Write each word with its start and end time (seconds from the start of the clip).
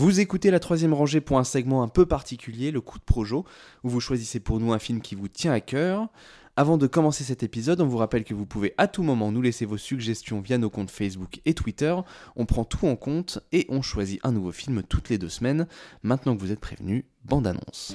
Vous 0.00 0.18
écoutez 0.18 0.50
la 0.50 0.60
troisième 0.60 0.94
rangée 0.94 1.20
pour 1.20 1.38
un 1.38 1.44
segment 1.44 1.82
un 1.82 1.88
peu 1.88 2.06
particulier, 2.06 2.70
le 2.70 2.80
coup 2.80 2.98
de 2.98 3.04
projo, 3.04 3.44
où 3.84 3.90
vous 3.90 4.00
choisissez 4.00 4.40
pour 4.40 4.58
nous 4.58 4.72
un 4.72 4.78
film 4.78 5.02
qui 5.02 5.14
vous 5.14 5.28
tient 5.28 5.52
à 5.52 5.60
cœur. 5.60 6.08
Avant 6.56 6.78
de 6.78 6.86
commencer 6.86 7.22
cet 7.22 7.42
épisode, 7.42 7.82
on 7.82 7.86
vous 7.86 7.98
rappelle 7.98 8.24
que 8.24 8.32
vous 8.32 8.46
pouvez 8.46 8.72
à 8.78 8.88
tout 8.88 9.02
moment 9.02 9.30
nous 9.30 9.42
laisser 9.42 9.66
vos 9.66 9.76
suggestions 9.76 10.40
via 10.40 10.56
nos 10.56 10.70
comptes 10.70 10.90
Facebook 10.90 11.42
et 11.44 11.52
Twitter. 11.52 11.94
On 12.34 12.46
prend 12.46 12.64
tout 12.64 12.86
en 12.86 12.96
compte 12.96 13.40
et 13.52 13.66
on 13.68 13.82
choisit 13.82 14.20
un 14.24 14.32
nouveau 14.32 14.52
film 14.52 14.82
toutes 14.82 15.10
les 15.10 15.18
deux 15.18 15.28
semaines. 15.28 15.66
Maintenant 16.02 16.34
que 16.34 16.40
vous 16.40 16.50
êtes 16.50 16.60
prévenus, 16.60 17.04
bande 17.26 17.46
annonce. 17.46 17.94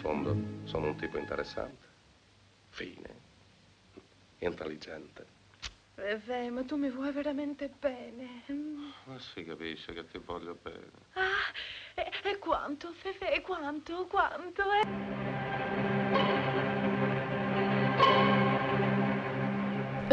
Fondo 0.00 0.36
sono 0.64 0.88
un 0.88 0.96
tipo 0.96 1.18
interessante, 1.18 1.86
fine, 2.70 3.10
intelligente. 4.38 5.36
Eh, 5.96 6.50
ma 6.50 6.62
tu 6.62 6.76
mi 6.76 6.90
vuoi 6.90 7.10
veramente 7.10 7.68
bene? 7.80 8.44
Ma 9.04 9.18
si 9.18 9.44
capisce 9.44 9.92
che 9.92 10.06
ti 10.06 10.18
voglio 10.18 10.56
bene. 10.62 10.90
Ah, 11.14 11.52
e, 11.94 12.10
e 12.22 12.38
quanto, 12.38 12.92
Fefe, 12.92 13.32
e 13.32 13.40
quanto, 13.40 14.06
quanto, 14.06 14.62
eh? 14.62 14.86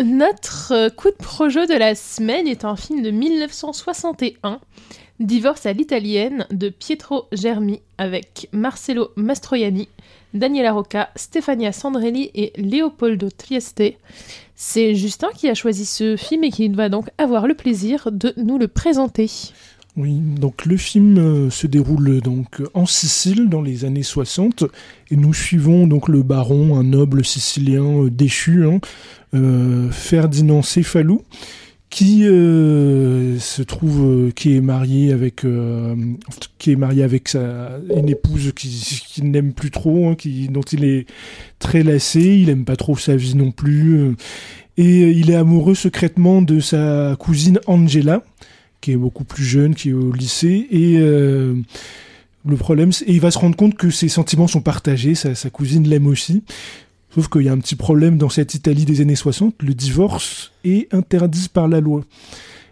Notre 0.04 0.90
coup 0.90 1.12
de 1.12 1.24
projet 1.24 1.68
de 1.68 1.76
la 1.76 1.94
semaine 1.96 2.48
est 2.48 2.66
un 2.66 2.76
film 2.76 3.02
de 3.02 3.12
1961, 3.12 4.60
Divorce 5.20 5.66
à 5.66 5.72
l'italienne 5.72 6.46
de 6.52 6.68
Pietro 6.68 7.28
Germi 7.32 7.80
avec 7.98 8.50
Marcello 8.52 9.12
Mastroianni, 9.16 9.88
Daniela 10.34 10.74
Rocca, 10.74 11.10
Stefania 11.16 11.72
Sandrelli 11.72 12.32
et 12.36 12.52
Leopoldo 12.58 13.30
Trieste. 13.30 13.82
C'est 14.56 14.94
Justin 14.94 15.30
qui 15.34 15.48
a 15.48 15.54
choisi 15.54 15.86
ce 15.86 16.18
film 16.18 16.44
et 16.44 16.52
qui 16.52 16.68
va 16.68 16.90
donc 16.90 17.08
avoir 17.18 17.48
le 17.48 17.54
plaisir 17.54 18.10
de 18.12 18.34
nous 18.36 18.58
le 18.58 18.68
présenter. 18.68 19.30
Oui, 19.96 20.16
donc 20.16 20.66
le 20.66 20.76
film 20.76 21.18
euh, 21.18 21.50
se 21.50 21.68
déroule 21.68 22.20
donc 22.20 22.62
en 22.74 22.86
Sicile 22.86 23.48
dans 23.48 23.62
les 23.62 23.86
années 23.86 24.04
60 24.04 24.66
et 25.10 25.16
nous 25.16 25.34
suivons 25.34 25.88
donc 25.88 26.10
le 26.10 26.22
baron, 26.22 26.78
un 26.78 26.84
noble 26.84 27.24
sicilien 27.24 28.04
euh, 28.04 28.10
déchu, 28.10 28.68
hein, 28.68 28.82
euh, 29.34 29.90
Ferdinand 29.92 30.62
Cefalou, 30.62 31.22
qui 31.90 32.28
euh, 32.28 33.40
se 33.40 33.62
trouve, 33.62 34.02
euh, 34.04 34.32
qui 34.32 34.56
est 34.56 34.62
marié 34.62 35.14
avec, 35.14 35.46
euh, 35.46 35.96
qui 36.58 36.72
est 36.72 36.76
marié 36.76 37.04
avec 37.04 37.30
sa, 37.30 37.80
une 37.96 38.10
épouse 38.10 38.52
qui, 38.56 38.70
qui 39.08 39.22
n'aime 39.24 39.54
plus 39.54 39.72
trop, 39.72 40.10
hein, 40.10 40.16
qui, 40.16 40.48
dont 40.50 40.62
il 40.62 40.84
est 40.84 41.06
très 41.60 41.84
lassé, 41.84 42.22
il 42.22 42.50
aime 42.50 42.66
pas 42.66 42.76
trop 42.76 42.98
sa 42.98 43.16
vie 43.16 43.36
non 43.36 43.52
plus, 43.52 44.16
et 44.78 45.10
il 45.10 45.32
est 45.32 45.36
amoureux 45.36 45.76
secrètement 45.76 46.42
de 46.42 46.60
sa 46.60 47.16
cousine 47.18 47.60
Angela, 47.66 48.24
qui 48.82 48.92
est 48.92 48.98
beaucoup 48.98 49.24
plus 49.24 49.46
jeune, 49.46 49.74
qui 49.74 49.90
est 49.90 49.94
au 49.94 50.12
lycée, 50.12 50.68
et 50.70 50.98
le 50.98 52.58
problème, 52.58 52.92
et 53.06 53.14
il 53.14 53.22
va 53.22 53.32
se 53.32 53.40
rendre 53.40 53.56
compte 53.56 53.76
que 53.76 53.90
ses 53.90 54.10
sentiments 54.10 54.48
sont 54.48 54.62
partagés, 54.62 55.16
sa 55.16 55.50
cousine 55.50 55.88
l'aime 55.88 56.08
aussi. 56.08 56.44
Sauf 57.16 57.30
qu'il 57.30 57.44
y 57.44 57.50
a 57.50 57.54
un 57.54 57.60
petit 57.60 57.78
problème 57.78 58.18
dans 58.18 58.28
cette 58.28 58.56
Italie 58.56 58.84
des 58.84 59.00
années 59.00 59.16
60, 59.16 59.64
le 59.64 59.74
divorce 59.74 60.52
est 60.66 60.94
interdit 60.94 61.48
par 61.48 61.70
la 61.70 61.80
loi. 61.80 62.02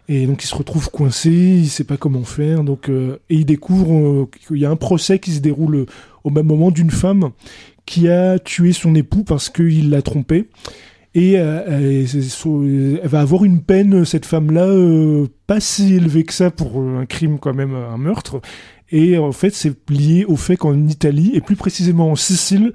Et 0.10 0.28
donc 0.28 0.44
il 0.44 0.48
se 0.48 0.56
retrouve 0.56 0.92
coincé, 0.92 1.30
il 1.30 1.70
sait 1.70 1.86
pas 1.86 1.96
comment 1.96 2.26
faire, 2.26 2.66
donc 2.66 2.90
euh, 2.90 3.20
et 3.30 3.36
il 3.36 3.46
découvre 3.46 3.94
euh, 3.94 4.30
qu'il 4.46 4.58
y 4.58 4.66
a 4.66 4.70
un 4.70 4.76
procès 4.76 5.18
qui 5.20 5.32
se 5.32 5.40
déroule 5.40 5.86
au 6.26 6.30
même 6.30 6.46
moment 6.46 6.72
d'une 6.72 6.92
femme 6.92 7.30
qui 7.86 8.10
a 8.10 8.38
tué 8.38 8.74
son 8.74 8.96
époux 8.96 9.24
parce 9.24 9.50
qu'il 9.50 9.92
l'a 9.92 10.02
trompé. 10.02 10.50
Et 11.16 11.36
euh, 11.38 11.62
elle, 11.66 13.08
va 13.08 13.22
avoir 13.22 13.46
une 13.46 13.62
peine, 13.62 14.04
cette 14.04 14.26
femme-là, 14.26 14.68
pas 15.48 15.62
si 15.62 15.94
élevée 15.94 16.26
que 16.26 16.34
ça 16.34 16.52
pour 16.52 16.82
un 16.82 17.06
crime 17.06 17.40
quand 17.40 17.54
même, 17.54 17.76
un 17.76 17.98
meurtre. 17.98 18.42
Et 18.92 19.18
en 19.18 19.32
fait, 19.32 19.52
c'est 19.52 19.90
lié 19.90 20.26
au 20.26 20.36
fait 20.36 20.58
qu'en 20.58 20.86
Italie, 20.86 21.32
et 21.34 21.40
plus 21.40 21.56
précisément 21.56 22.12
en 22.12 22.18
Sicile, 22.18 22.74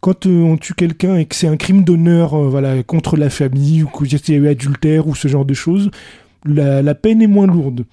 quand 0.00 0.26
euh, 0.26 0.42
on 0.42 0.56
tue 0.56 0.74
quelqu'un 0.74 1.16
et 1.16 1.26
que 1.26 1.34
c'est 1.34 1.48
un 1.48 1.56
crime 1.56 1.82
d'honneur 1.82 2.34
euh, 2.34 2.48
voilà, 2.48 2.82
contre 2.82 3.16
la 3.16 3.30
famille, 3.30 3.82
ou 3.82 3.88
qu'il 3.88 4.12
y 4.12 4.32
a 4.32 4.36
eu 4.36 4.48
adultère 4.48 5.08
ou 5.08 5.14
ce 5.14 5.28
genre 5.28 5.44
de 5.44 5.54
choses, 5.54 5.90
la, 6.44 6.94
peine 6.94 7.20
est 7.20 7.26
moins 7.26 7.46
lourde. 7.46 7.84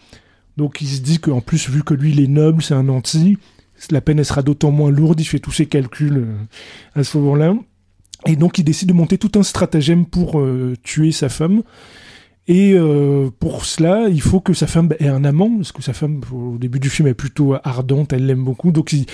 Donc 0.58 0.82
il 0.82 0.88
se 0.88 1.02
dit 1.02 1.20
qu'en 1.20 1.42
plus, 1.42 1.70
vu 1.70 1.84
que 1.84 1.94
lui 1.94 2.12
il 2.12 2.22
est 2.22 2.28
noble, 2.28 2.62
c'est 2.62 2.76
un 2.76 2.90
anti, 2.90 3.38
la 3.92 4.02
peine 4.02 4.20
elle 4.20 4.26
sera 4.26 4.42
d'autant 4.42 4.72
moins 4.72 4.92
lourde, 4.92 5.20
il 5.20 5.26
fait 5.26 5.40
tous 5.40 5.52
ses 5.52 5.66
calculs 5.66 6.18
euh, 6.18 7.00
à 7.00 7.04
ce 7.04 7.18
moment-là. 7.18 7.56
Et 8.28 8.36
donc 8.36 8.58
il 8.58 8.64
décide 8.64 8.90
de 8.90 8.94
monter 8.94 9.18
tout 9.18 9.32
un 9.36 9.44
stratagème 9.44 10.06
pour 10.06 10.42
tuer 10.82 11.12
sa 11.12 11.30
femme. 11.30 11.62
Et 12.48 12.76
pour 13.40 13.66
cela, 13.66 14.08
il 14.10 14.22
faut 14.22 14.40
que 14.40 14.54
sa 14.54 14.66
femme 14.66 14.90
ait 15.00 15.10
un 15.10 15.24
amant, 15.26 15.58
parce 15.58 15.72
que 15.72 15.84
sa 15.84 15.94
femme, 15.94 16.22
au 16.32 16.58
début 16.58 16.80
du 16.80 16.90
film, 16.90 17.08
est 17.08 17.14
plutôt 17.14 17.56
ardente, 17.64 18.14
elle 18.14 18.26
l'aime 18.26 18.44
beaucoup. 18.44 18.72
Donc 18.72 18.94
il, 18.94 19.06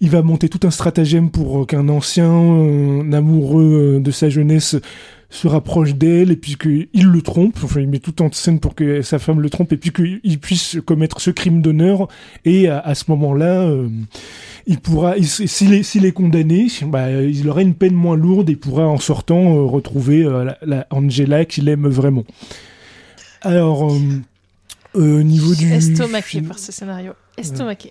il 0.00 0.10
va 0.10 0.22
monter 0.22 0.48
tout 0.48 0.60
un 0.66 0.70
stratagème 0.70 1.30
pour 1.30 1.62
euh, 1.62 1.64
qu'un 1.64 1.88
ancien 1.88 2.30
euh, 2.30 3.12
amoureux 3.12 3.96
euh, 3.96 4.00
de 4.00 4.10
sa 4.10 4.28
jeunesse 4.28 4.76
se 5.28 5.48
rapproche 5.48 5.94
d'elle 5.94 6.30
et 6.30 6.36
puis 6.36 6.56
qu'il 6.56 6.88
le 6.94 7.20
trompe. 7.22 7.58
Enfin, 7.64 7.80
il 7.80 7.88
met 7.88 7.98
tout 7.98 8.22
en 8.22 8.30
scène 8.30 8.60
pour 8.60 8.74
que 8.76 9.02
sa 9.02 9.18
femme 9.18 9.40
le 9.40 9.50
trompe 9.50 9.72
et 9.72 9.76
puis 9.76 9.90
qu'il 9.90 10.38
puisse 10.38 10.78
commettre 10.86 11.20
ce 11.20 11.30
crime 11.30 11.62
d'honneur. 11.62 12.06
Et 12.44 12.68
à, 12.68 12.78
à 12.78 12.94
ce 12.94 13.04
moment-là, 13.08 13.62
euh, 13.62 13.88
il 14.68 14.78
pourra, 14.78 15.16
il- 15.16 15.26
s'il 15.26 15.74
est, 15.74 16.12
condamné, 16.12 16.68
bah, 16.86 17.10
il 17.10 17.48
aura 17.48 17.62
une 17.62 17.74
peine 17.74 17.94
moins 17.94 18.16
lourde 18.16 18.48
et 18.50 18.56
pourra 18.56 18.86
en 18.86 18.98
sortant 18.98 19.56
euh, 19.56 19.62
retrouver 19.64 20.22
euh, 20.24 20.44
la, 20.44 20.58
la 20.62 20.86
Angela 20.90 21.44
qu'il 21.44 21.68
aime 21.68 21.88
vraiment. 21.88 22.24
Alors, 23.42 23.92
au 24.94 25.22
niveau 25.22 25.54
du 25.54 25.72
Estomaqué 25.72 26.40
par 26.42 26.58
ce 26.58 26.70
scénario. 26.72 27.12
Estomaqué. 27.36 27.90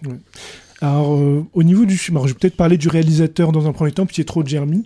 Alors, 0.82 1.16
euh, 1.16 1.46
au 1.54 1.64
niveau 1.64 1.86
du 1.86 1.98
film, 1.98 2.18
alors, 2.18 2.28
je 2.28 2.34
vais 2.34 2.40
peut-être 2.40 2.58
parler 2.58 2.78
du 2.78 2.88
réalisateur 2.88 3.52
dans 3.52 3.68
un 3.68 3.74
premier 3.74 3.92
temps, 3.92 4.06
Pietro 4.06 4.46
Germi. 4.46 4.86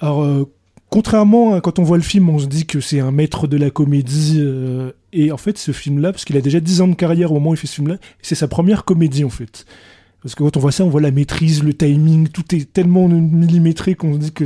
Alors, 0.00 0.22
euh, 0.22 0.44
contrairement 0.88 1.54
à 1.54 1.60
quand 1.60 1.78
on 1.78 1.82
voit 1.82 1.98
le 1.98 2.02
film, 2.02 2.28
on 2.30 2.38
se 2.38 2.46
dit 2.46 2.66
que 2.66 2.80
c'est 2.80 3.00
un 3.00 3.10
maître 3.10 3.46
de 3.46 3.56
la 3.56 3.70
comédie. 3.70 4.36
euh, 4.38 4.92
et 5.12 5.32
en 5.32 5.36
fait, 5.36 5.58
ce 5.58 5.72
film-là, 5.72 6.12
parce 6.12 6.24
qu'il 6.24 6.36
a 6.36 6.40
déjà 6.40 6.60
10 6.60 6.80
ans 6.80 6.88
de 6.88 6.94
carrière 6.94 7.30
au 7.30 7.34
moment 7.34 7.50
où 7.50 7.54
il 7.54 7.58
fait 7.58 7.66
ce 7.66 7.76
film-là, 7.76 7.96
c'est 8.22 8.34
sa 8.34 8.48
première 8.48 8.84
comédie, 8.84 9.24
en 9.24 9.30
fait. 9.30 9.66
Parce 10.22 10.34
que 10.34 10.42
quand 10.42 10.56
on 10.56 10.60
voit 10.60 10.72
ça, 10.72 10.84
on 10.84 10.88
voit 10.88 11.00
la 11.00 11.10
maîtrise, 11.10 11.62
le 11.62 11.74
timing, 11.74 12.28
tout 12.28 12.54
est 12.54 12.72
tellement 12.72 13.08
millimétré 13.08 13.94
qu'on 13.94 14.14
se 14.14 14.18
dit 14.18 14.32
que... 14.32 14.44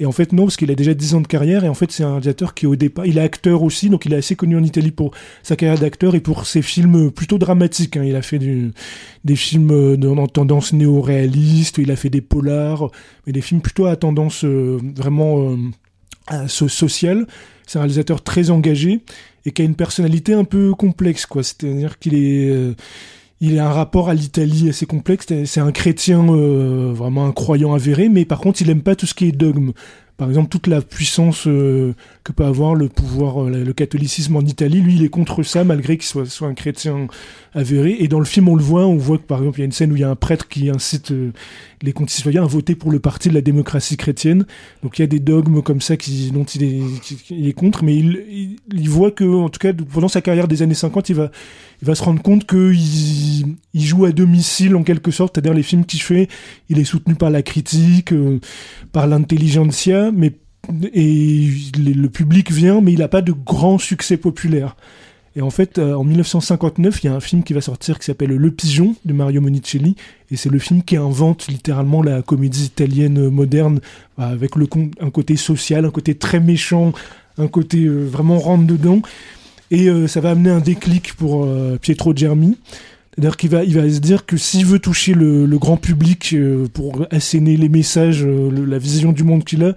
Et 0.00 0.06
en 0.06 0.12
fait, 0.12 0.32
non, 0.32 0.44
parce 0.44 0.56
qu'il 0.56 0.70
a 0.70 0.76
déjà 0.76 0.94
10 0.94 1.14
ans 1.14 1.20
de 1.20 1.26
carrière, 1.26 1.64
et 1.64 1.68
en 1.68 1.74
fait, 1.74 1.90
c'est 1.90 2.04
un 2.04 2.10
réalisateur 2.10 2.54
qui, 2.54 2.66
au 2.66 2.76
départ, 2.76 3.04
il 3.06 3.18
est 3.18 3.20
acteur 3.20 3.62
aussi, 3.64 3.88
donc 3.90 4.06
il 4.06 4.12
est 4.12 4.16
assez 4.18 4.36
connu 4.36 4.56
en 4.56 4.62
Italie 4.62 4.92
pour 4.92 5.10
sa 5.42 5.56
carrière 5.56 5.78
d'acteur 5.80 6.14
et 6.14 6.20
pour 6.20 6.46
ses 6.46 6.62
films 6.62 7.10
plutôt 7.10 7.36
dramatiques. 7.38 7.96
hein. 7.96 8.04
Il 8.04 8.14
a 8.14 8.22
fait 8.22 8.38
des 8.38 9.36
films 9.36 9.70
euh, 9.72 9.96
dans 9.96 10.26
tendance 10.28 10.72
néo-réaliste, 10.72 11.78
il 11.78 11.90
a 11.90 11.96
fait 11.96 12.10
des 12.10 12.20
polars, 12.20 12.90
mais 13.26 13.32
des 13.32 13.40
films 13.40 13.60
plutôt 13.60 13.86
à 13.86 13.96
tendance 13.96 14.44
euh, 14.44 14.78
vraiment 14.96 15.56
euh, 16.32 16.46
so- 16.46 16.68
sociale. 16.68 17.26
C'est 17.66 17.78
un 17.78 17.82
réalisateur 17.82 18.22
très 18.22 18.50
engagé 18.50 19.00
et 19.44 19.50
qui 19.50 19.62
a 19.62 19.64
une 19.64 19.74
personnalité 19.74 20.32
un 20.32 20.44
peu 20.44 20.74
complexe, 20.74 21.26
quoi. 21.26 21.42
C'est-à-dire 21.42 21.98
qu'il 21.98 22.14
est, 22.14 22.50
euh, 22.50 22.74
il 23.40 23.58
a 23.58 23.68
un 23.68 23.72
rapport 23.72 24.08
à 24.08 24.14
l'Italie 24.14 24.68
assez 24.68 24.86
complexe. 24.86 25.26
C'est- 25.44 25.60
un 25.60 25.72
chrétien 25.72 26.28
euh, 26.28 26.92
vraiment 26.94 27.26
un 27.26 27.32
croyant 27.32 27.74
avéré, 27.74 28.08
mais 28.08 28.24
par 28.24 28.40
contre, 28.40 28.62
il 28.62 28.70
aime 28.70 28.82
pas 28.82 28.96
tout 28.96 29.06
ce 29.06 29.14
qui 29.14 29.26
est 29.28 29.32
dogme. 29.32 29.72
Par 30.16 30.28
exemple, 30.28 30.48
toute 30.48 30.66
la 30.66 30.80
puissance 30.82 31.46
euh, 31.46 31.94
que 32.28 32.32
peut 32.34 32.44
avoir 32.44 32.74
le 32.74 32.90
pouvoir, 32.90 33.42
euh, 33.42 33.64
le 33.64 33.72
catholicisme 33.72 34.36
en 34.36 34.42
Italie, 34.42 34.82
lui, 34.82 34.96
il 34.96 35.02
est 35.02 35.08
contre 35.08 35.42
ça, 35.42 35.64
malgré 35.64 35.96
qu'il 35.96 36.04
soit, 36.06 36.26
soit 36.26 36.46
un 36.46 36.52
chrétien 36.52 37.06
avéré. 37.54 37.96
Et 38.00 38.08
dans 38.08 38.18
le 38.18 38.26
film, 38.26 38.48
on 38.48 38.54
le 38.54 38.62
voit, 38.62 38.86
on 38.86 38.96
voit 38.96 39.16
que 39.16 39.22
par 39.22 39.38
exemple, 39.38 39.58
il 39.58 39.60
y 39.60 39.62
a 39.62 39.64
une 39.64 39.72
scène 39.72 39.92
où 39.92 39.96
il 39.96 40.00
y 40.00 40.04
a 40.04 40.10
un 40.10 40.14
prêtre 40.14 40.46
qui 40.46 40.68
incite 40.68 41.10
euh, 41.10 41.32
les 41.80 41.94
concitoyens 41.94 42.42
à 42.42 42.46
voter 42.46 42.74
pour 42.74 42.90
le 42.90 42.98
parti 42.98 43.30
de 43.30 43.34
la 43.34 43.40
démocratie 43.40 43.96
chrétienne. 43.96 44.44
Donc 44.82 44.98
il 44.98 45.02
y 45.02 45.04
a 45.04 45.06
des 45.06 45.20
dogmes 45.20 45.62
comme 45.62 45.80
ça 45.80 45.96
qui, 45.96 46.30
dont 46.30 46.44
il 46.44 47.48
est, 47.48 47.52
contre, 47.54 47.82
mais 47.82 47.96
il 47.96 48.90
voit 48.90 49.10
que, 49.10 49.24
en 49.24 49.48
tout 49.48 49.58
cas, 49.58 49.72
pendant 49.72 50.08
sa 50.08 50.20
carrière 50.20 50.48
des 50.48 50.60
années 50.60 50.74
50, 50.74 51.08
il 51.08 51.14
va, 51.14 51.30
il 51.80 51.88
va 51.88 51.94
se 51.94 52.02
rendre 52.02 52.20
compte 52.20 52.46
qu'il 52.46 53.56
il 53.72 53.82
joue 53.82 54.04
à 54.04 54.12
domicile 54.12 54.76
en 54.76 54.82
quelque 54.82 55.12
sorte, 55.12 55.34
c'est-à-dire 55.34 55.54
les 55.54 55.62
films 55.62 55.86
qu'il 55.86 56.02
fait, 56.02 56.28
il 56.68 56.78
est 56.78 56.84
soutenu 56.84 57.14
par 57.14 57.30
la 57.30 57.40
critique, 57.40 58.12
euh, 58.12 58.38
par 58.92 59.06
l'intelligentsia, 59.06 60.10
mais 60.12 60.34
et 60.92 61.48
le 61.76 62.08
public 62.08 62.52
vient, 62.52 62.80
mais 62.80 62.92
il 62.92 62.98
n'a 62.98 63.08
pas 63.08 63.22
de 63.22 63.32
grand 63.32 63.78
succès 63.78 64.16
populaire. 64.16 64.76
Et 65.38 65.40
en 65.40 65.50
fait, 65.50 65.78
euh, 65.78 65.94
en 65.94 66.02
1959, 66.02 67.02
il 67.02 67.06
y 67.06 67.08
a 67.08 67.14
un 67.14 67.20
film 67.20 67.44
qui 67.44 67.52
va 67.52 67.60
sortir 67.60 68.00
qui 68.00 68.06
s'appelle 68.06 68.30
Le 68.30 68.50
Pigeon 68.50 68.96
de 69.04 69.12
Mario 69.12 69.40
Monicelli, 69.40 69.94
et 70.32 70.36
c'est 70.36 70.48
le 70.48 70.58
film 70.58 70.82
qui 70.82 70.96
invente 70.96 71.46
littéralement 71.46 72.02
la 72.02 72.22
comédie 72.22 72.64
italienne 72.64 73.28
moderne, 73.28 73.80
bah, 74.16 74.26
avec 74.26 74.52
un 75.00 75.10
côté 75.10 75.36
social, 75.36 75.84
un 75.84 75.90
côté 75.90 76.16
très 76.16 76.40
méchant, 76.40 76.92
un 77.36 77.46
côté 77.46 77.84
euh, 77.84 78.04
vraiment 78.04 78.38
rentre 78.38 78.66
dedans. 78.66 79.00
Et 79.70 79.88
euh, 79.88 80.08
ça 80.08 80.20
va 80.20 80.30
amener 80.30 80.50
un 80.50 80.60
déclic 80.60 81.14
pour 81.14 81.46
Pietro 81.80 82.16
Germi. 82.16 82.56
C'est-à-dire 83.14 83.36
qu'il 83.36 83.50
va, 83.50 83.62
se 83.64 83.98
dire 84.00 84.26
que 84.26 84.36
s'il 84.36 84.66
veut 84.66 84.80
toucher 84.80 85.14
le, 85.14 85.46
grand 85.58 85.76
public 85.76 86.34
pour 86.72 87.06
asséner 87.12 87.56
les 87.56 87.68
messages, 87.68 88.24
la 88.24 88.78
vision 88.78 89.12
du 89.12 89.24
monde 89.24 89.44
qu'il 89.44 89.62
a, 89.64 89.74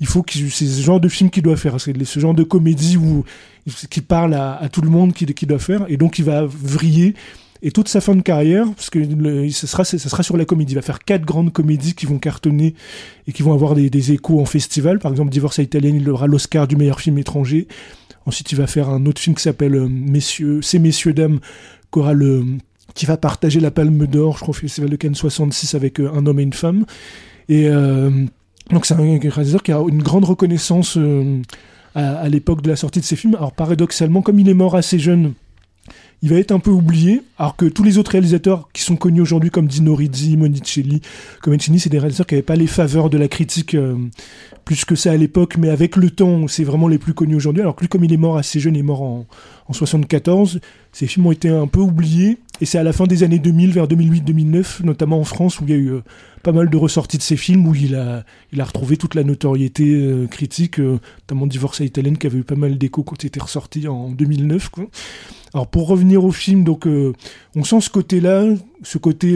il 0.00 0.06
faut 0.06 0.22
que 0.22 0.32
c'est 0.32 0.66
ce 0.66 0.82
genre 0.82 1.00
de 1.00 1.08
film 1.08 1.30
qu'il 1.30 1.42
doit 1.42 1.56
faire. 1.56 1.80
C'est 1.80 2.04
ce 2.04 2.20
genre 2.20 2.34
de 2.34 2.44
comédie 2.44 2.96
où 2.96 3.24
qui 3.90 4.00
parle 4.00 4.34
à, 4.34 4.56
à 4.56 4.68
tout 4.68 4.80
le 4.80 4.88
monde 4.90 5.12
qu'il 5.12 5.32
qu'il 5.34 5.48
doit 5.48 5.58
faire. 5.58 5.84
Et 5.88 5.96
donc 5.96 6.18
il 6.18 6.24
va 6.24 6.44
vriller. 6.46 7.14
Et 7.60 7.72
toute 7.72 7.88
sa 7.88 8.00
fin 8.00 8.14
de 8.14 8.22
carrière, 8.22 8.66
parce 8.76 8.88
que 8.88 9.00
le, 9.00 9.50
ce, 9.50 9.66
sera, 9.66 9.84
ce 9.84 9.98
sera 9.98 10.22
sur 10.22 10.36
la 10.36 10.44
comédie, 10.44 10.74
il 10.74 10.76
va 10.76 10.82
faire 10.82 11.00
quatre 11.00 11.24
grandes 11.24 11.52
comédies 11.52 11.94
qui 11.94 12.06
vont 12.06 12.18
cartonner 12.18 12.74
et 13.26 13.32
qui 13.32 13.42
vont 13.42 13.52
avoir 13.52 13.74
des, 13.74 13.90
des 13.90 14.12
échos 14.12 14.40
en 14.40 14.44
festival. 14.44 15.00
Par 15.00 15.10
exemple, 15.10 15.30
Divorce 15.30 15.58
à 15.58 15.62
Italienne, 15.62 15.96
il 15.96 16.08
aura 16.08 16.28
l'Oscar 16.28 16.68
du 16.68 16.76
meilleur 16.76 17.00
film 17.00 17.18
étranger. 17.18 17.66
Ensuite, 18.26 18.52
il 18.52 18.58
va 18.58 18.68
faire 18.68 18.88
un 18.88 19.06
autre 19.06 19.20
film 19.20 19.34
qui 19.34 19.42
s'appelle 19.42 19.74
euh, 19.74 19.88
Messieurs, 19.88 20.62
Ces 20.62 20.78
Messieurs 20.78 21.14
Dames, 21.14 21.40
qui 21.92 22.00
le, 22.12 22.44
qui 22.94 23.06
va 23.06 23.16
partager 23.16 23.58
la 23.58 23.70
Palme 23.70 24.06
d'Or, 24.06 24.36
je 24.36 24.42
crois, 24.42 24.50
au 24.50 24.58
Festival 24.58 24.90
de 24.90 24.96
Cannes 24.96 25.14
66 25.14 25.74
avec 25.74 25.98
euh, 25.98 26.12
un 26.14 26.26
homme 26.26 26.38
et 26.38 26.44
une 26.44 26.52
femme. 26.52 26.84
Et 27.48 27.68
euh, 27.68 28.10
donc, 28.70 28.86
c'est 28.86 28.94
un 28.94 28.98
réalisateur 28.98 29.62
qui 29.62 29.72
a 29.72 29.80
une 29.88 30.02
grande 30.02 30.24
reconnaissance 30.24 30.96
euh, 30.96 31.40
à, 31.94 32.28
l'époque 32.28 32.62
de 32.62 32.68
la 32.68 32.76
sortie 32.76 33.00
de 33.00 33.04
ses 33.04 33.16
films. 33.16 33.34
Alors, 33.34 33.52
paradoxalement, 33.52 34.22
comme 34.22 34.38
il 34.38 34.48
est 34.48 34.54
mort 34.54 34.76
assez 34.76 34.98
jeune, 34.98 35.32
il 36.20 36.30
va 36.30 36.36
être 36.36 36.52
un 36.52 36.58
peu 36.58 36.70
oublié, 36.70 37.22
alors 37.38 37.56
que 37.56 37.64
tous 37.64 37.84
les 37.84 37.96
autres 37.96 38.10
réalisateurs 38.10 38.68
qui 38.72 38.82
sont 38.82 38.96
connus 38.96 39.20
aujourd'hui, 39.20 39.50
comme 39.50 39.68
Dino 39.68 39.94
Risi, 39.94 40.36
Monicelli, 40.36 41.00
Comencini, 41.40 41.78
c'est 41.78 41.90
des 41.90 41.98
réalisateurs 41.98 42.26
qui 42.26 42.34
n'avaient 42.34 42.42
pas 42.42 42.56
les 42.56 42.66
faveurs 42.66 43.08
de 43.08 43.16
la 43.16 43.28
critique 43.28 43.74
euh, 43.74 43.96
plus 44.68 44.84
que 44.84 44.96
ça 44.96 45.12
à 45.12 45.16
l'époque, 45.16 45.56
mais 45.56 45.70
avec 45.70 45.96
le 45.96 46.10
temps, 46.10 46.46
c'est 46.46 46.62
vraiment 46.62 46.88
les 46.88 46.98
plus 46.98 47.14
connus 47.14 47.36
aujourd'hui. 47.36 47.62
Alors 47.62 47.74
que 47.74 47.80
lui, 47.80 47.88
comme 47.88 48.04
il 48.04 48.12
est 48.12 48.18
mort 48.18 48.36
assez 48.36 48.60
jeune, 48.60 48.76
il 48.76 48.80
est 48.80 48.82
mort 48.82 49.00
en, 49.00 49.26
en 49.66 49.72
74, 49.72 50.60
ses 50.92 51.06
films 51.06 51.26
ont 51.26 51.32
été 51.32 51.48
un 51.48 51.66
peu 51.66 51.80
oubliés, 51.80 52.36
et 52.60 52.66
c'est 52.66 52.76
à 52.76 52.82
la 52.82 52.92
fin 52.92 53.06
des 53.06 53.22
années 53.22 53.38
2000, 53.38 53.72
vers 53.72 53.86
2008-2009, 53.86 54.84
notamment 54.84 55.20
en 55.20 55.24
France, 55.24 55.58
où 55.60 55.64
il 55.64 55.70
y 55.70 55.72
a 55.72 55.76
eu 55.76 55.88
euh, 55.92 56.02
pas 56.42 56.52
mal 56.52 56.68
de 56.68 56.76
ressorties 56.76 57.16
de 57.16 57.22
ses 57.22 57.38
films, 57.38 57.66
où 57.66 57.74
il 57.74 57.94
a, 57.94 58.24
retrouvé 58.58 58.98
toute 58.98 59.14
la 59.14 59.24
notoriété 59.24 59.84
euh, 59.94 60.26
critique, 60.26 60.80
euh, 60.80 61.00
notamment 61.22 61.46
Divorce 61.46 61.80
à 61.80 61.84
Italienne, 61.84 62.18
qui 62.18 62.26
avait 62.26 62.40
eu 62.40 62.44
pas 62.44 62.54
mal 62.54 62.76
d'échos 62.76 63.04
quand 63.04 63.16
c'était 63.22 63.40
ressorti 63.40 63.88
en 63.88 64.10
2009. 64.10 64.68
Quoi. 64.68 64.84
Alors 65.54 65.68
pour 65.68 65.88
revenir 65.88 66.26
au 66.26 66.30
film, 66.30 66.62
donc 66.62 66.86
on 67.56 67.64
sent 67.64 67.80
ce 67.80 67.88
côté-là, 67.88 68.44
ce 68.82 68.98
côté 68.98 69.34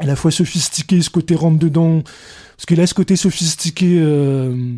à 0.00 0.06
la 0.06 0.16
fois 0.16 0.30
sophistiqué, 0.30 1.02
ce 1.02 1.10
côté 1.10 1.34
rentre 1.34 1.58
dedans, 1.58 2.02
parce 2.56 2.66
qu'il 2.66 2.80
a 2.80 2.86
ce 2.86 2.94
côté 2.94 3.16
sophistiqué 3.16 3.98
euh, 3.98 4.74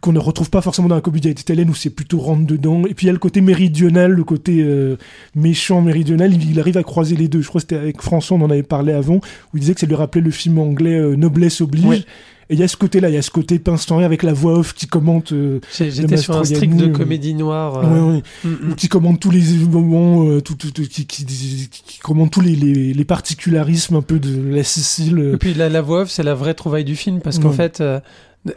qu'on 0.00 0.12
ne 0.12 0.18
retrouve 0.18 0.50
pas 0.50 0.60
forcément 0.60 0.88
dans 0.88 0.94
la 0.96 1.00
comédie 1.00 1.28
italienne 1.30 1.70
où 1.70 1.74
c'est 1.74 1.90
plutôt 1.90 2.18
rentre 2.18 2.46
dedans. 2.46 2.82
Et 2.86 2.94
puis 2.94 3.04
il 3.04 3.08
y 3.08 3.10
a 3.10 3.12
le 3.12 3.18
côté 3.18 3.40
méridional, 3.40 4.12
le 4.12 4.24
côté 4.24 4.62
euh, 4.62 4.96
méchant 5.34 5.80
méridional. 5.82 6.32
Il, 6.34 6.50
il 6.50 6.60
arrive 6.60 6.76
à 6.76 6.82
croiser 6.82 7.16
les 7.16 7.28
deux. 7.28 7.40
Je 7.42 7.48
crois 7.48 7.60
que 7.60 7.66
c'était 7.68 7.76
avec 7.80 8.00
François, 8.02 8.36
on 8.36 8.42
en 8.42 8.50
avait 8.50 8.62
parlé 8.62 8.92
avant, 8.92 9.16
où 9.16 9.20
il 9.54 9.60
disait 9.60 9.74
que 9.74 9.80
ça 9.80 9.86
lui 9.86 9.94
rappelait 9.94 10.22
le 10.22 10.30
film 10.30 10.58
anglais 10.58 10.98
euh, 10.98 11.16
Noblesse 11.16 11.60
oblige. 11.60 11.84
Ouais. 11.84 12.04
Et 12.48 12.54
il 12.54 12.60
y 12.60 12.62
a 12.62 12.68
ce 12.68 12.76
côté-là, 12.76 13.08
il 13.08 13.14
y 13.16 13.18
a 13.18 13.22
ce 13.22 13.30
côté 13.32 13.58
pince 13.58 13.90
avec 13.90 14.22
la 14.22 14.32
voix 14.32 14.56
off 14.60 14.72
qui 14.72 14.86
commente. 14.86 15.32
euh, 15.32 15.58
J'étais 15.76 16.16
sur 16.16 16.36
un 16.36 16.44
strict 16.44 16.76
de 16.76 16.84
euh, 16.86 16.92
comédie 16.92 17.34
noire. 17.34 17.78
euh, 17.84 18.12
ouais, 18.12 18.22
mm, 18.44 18.48
mm. 18.70 18.74
qui 18.76 18.86
commande 18.86 19.18
tous 19.18 19.32
les 19.32 19.42
moments, 19.68 20.28
euh, 20.28 20.40
tout, 20.40 20.54
tout- 20.54 20.70
tout- 20.70 20.82
qui, 20.86 21.06
qui, 21.06 21.24
qui- 21.26 21.68
qui 21.68 21.98
commande 21.98 22.30
tous 22.30 22.40
les, 22.40 22.54
les, 22.54 22.94
les 22.94 23.04
particularismes 23.04 23.96
un 23.96 24.02
peu 24.02 24.20
de 24.20 24.54
la 24.54 24.62
Sicile. 24.62 25.32
Et 25.34 25.36
puis 25.38 25.54
la, 25.54 25.68
la 25.68 25.82
voix 25.82 26.02
off, 26.02 26.10
c'est 26.10 26.22
la 26.22 26.34
vraie 26.36 26.54
trouvaille 26.54 26.84
du 26.84 26.94
film 26.94 27.20
parce 27.20 27.40
qu'en 27.40 27.48
Ouais. 27.48 27.56
fait, 27.56 27.82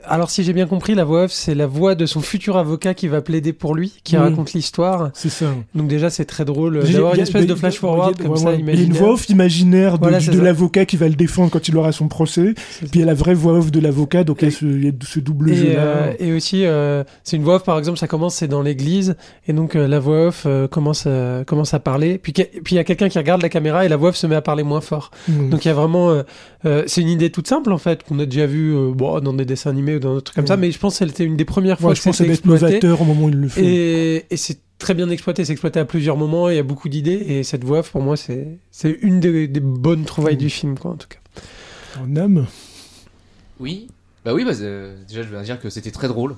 alors 0.06 0.30
si 0.30 0.44
j'ai 0.44 0.54
bien 0.54 0.66
compris, 0.68 0.96
la 0.96 1.04
voix 1.04 1.24
off, 1.26 1.32
c'est 1.32 1.56
la 1.56 1.68
voix 1.68 1.96
de 1.96 2.06
son 2.06 2.22
futur 2.22 2.58
avocat 2.58 2.94
qui 2.94 3.08
va 3.08 3.22
plaider 3.22 3.54
pour 3.54 3.76
lui, 3.76 3.94
qui 4.04 4.16
Oui. 4.16 4.22
raconte 4.24 4.54
l'histoire. 4.54 5.10
C'est 5.14 5.30
ça. 5.30 5.48
Donc 5.76 5.88
déjà, 5.88 6.10
c'est 6.10 6.26
très 6.26 6.46
drôle 6.46 6.80
d'avoir 6.80 7.14
il 7.14 7.18
y 7.18 7.18
une 7.18 7.20
a- 7.20 7.24
espèce 7.24 7.46
de 7.48 7.56
flash 7.56 7.76
y 7.76 7.78
a- 7.78 7.80
forward 7.80 8.18
comme 8.22 8.32
ouais, 8.32 8.38
ça, 8.38 8.50
ouais. 8.50 8.58
Il 8.60 8.66
y 8.66 8.70
a 8.70 8.74
une 8.74 8.78
imaginaire. 8.80 9.02
voix 9.04 9.14
off 9.14 9.30
imaginaire 9.30 9.94
de, 9.98 10.08
Voilà, 10.10 10.20
l'avocat 10.44 10.86
qui 10.86 10.98
va 10.98 11.08
le 11.08 11.16
défendre 11.16 11.50
quand 11.52 11.68
il 11.68 11.76
aura 11.78 11.92
son 11.92 12.08
procès. 12.08 12.54
Puis 12.56 12.90
il 12.96 13.00
y 13.00 13.04
a 13.04 13.06
la 13.06 13.14
vraie 13.14 13.34
voix 13.34 13.54
off 13.54 13.72
de 13.72 13.80
l'avocat, 13.80 14.24
donc 14.24 14.42
il 14.42 14.46
y 14.46 14.48
a 14.48 14.52
ce, 14.52 14.66
il 14.66 14.86
y 14.86 14.90
a 14.90 14.92
ce 15.06 15.20
double 15.20 15.52
Et, 15.52 15.56
jeu-là. 15.56 15.80
euh, 15.82 16.14
et 16.20 16.34
aussi, 16.34 16.66
euh, 16.66 17.04
c'est 17.24 17.38
une 17.38 17.44
voix 17.44 17.56
off, 17.56 17.64
par 17.64 17.78
exemple, 17.78 17.98
ça 17.98 18.08
commence, 18.08 18.36
c'est 18.36 18.48
dans 18.48 18.62
l'église, 18.62 19.16
et 19.48 19.54
donc 19.54 19.76
euh, 19.76 19.88
la 19.88 20.00
voix 20.00 20.28
off 20.28 20.44
euh, 20.46 20.68
commence, 20.68 21.08
à, 21.08 21.44
commence 21.46 21.74
à 21.74 21.80
parler, 21.80 22.18
puis 22.18 22.34
il 22.36 22.76
y 22.76 22.80
a 22.80 22.84
quelqu'un 22.84 23.10
qui 23.10 23.18
regarde 23.18 23.42
la 23.42 23.50
caméra 23.50 23.86
et 23.86 23.90
la 23.90 23.98
voix 23.98 24.10
off 24.10 24.16
se 24.16 24.28
met 24.28 24.36
à 24.36 24.42
parler 24.42 24.64
moins 24.64 24.82
fort. 24.82 25.12
Mm. 25.28 25.50
Donc 25.50 25.66
il 25.66 25.68
y 25.68 25.72
a 25.72 25.74
vraiment, 25.74 26.24
c'est 26.86 27.02
une 27.02 27.10
idée 27.10 27.30
toute 27.32 27.48
simple 27.48 27.72
en 27.72 27.78
fait, 27.78 28.04
qu'on 28.04 28.20
a 28.20 28.26
déjà 28.26 28.46
vu 28.46 28.76
bon, 28.94 29.20
dans 29.20 29.34
des 29.34 29.46
dessins 29.46 29.74
ou 29.96 30.00
dans 30.00 30.14
d'autres 30.14 30.26
trucs 30.26 30.36
comme 30.36 30.48
ça, 30.48 30.58
mais 30.58 30.72
je 30.72 30.80
pense 30.80 31.00
que 31.00 31.08
c'était 31.08 31.24
une 31.26 31.38
des 31.38 31.46
premières 31.46 31.80
fois 31.80 31.90
Ouais, 31.90 31.94
que 31.96 32.00
je 32.00 32.04
pense 32.04 32.18
que 32.18 32.24
ça 32.26 32.34
c'était 32.34 32.48
doit 32.48 32.56
être 32.58 32.64
exploité. 32.64 32.88
novateur 32.88 33.02
au 33.02 33.06
moment 33.06 33.26
où 33.26 33.30
il 33.30 33.36
le 33.36 33.48
fait. 33.48 33.64
Et, 33.66 34.26
et 34.30 34.38
c'est 34.38 34.60
très 34.78 34.94
bien 34.94 35.10
exploité, 35.10 35.44
c'est 35.46 35.52
exploité 35.52 35.80
à 35.80 35.86
plusieurs 35.86 36.16
moments, 36.18 36.50
il 36.50 36.56
y 36.56 36.60
a 36.60 36.64
beaucoup 36.64 36.88
d'idées, 36.90 37.14
et 37.28 37.44
cette 37.44 37.64
voix 37.64 37.80
off, 37.80 37.92
pour 37.92 38.02
moi, 38.02 38.16
c'est 38.18 38.58
c'est 38.72 38.98
une 39.02 39.20
des, 39.20 39.48
des 39.48 39.60
bonnes 39.60 40.06
trouvailles 40.06 40.36
Mm. 40.36 40.40
du 40.40 40.50
film, 40.50 40.78
quoi, 40.80 40.92
en 40.92 40.96
tout 40.96 41.08
cas. 41.08 41.20
En 42.02 42.16
âme. 42.16 42.46
Oui, 43.60 43.88
bah 44.26 44.34
oui, 44.34 44.46
bah, 44.46 44.52
euh, 44.62 44.96
déjà 45.08 45.22
je 45.24 45.28
veux 45.28 45.42
dire 45.44 45.60
que 45.60 45.70
c'était 45.70 45.92
très 45.92 46.08
drôle. 46.08 46.36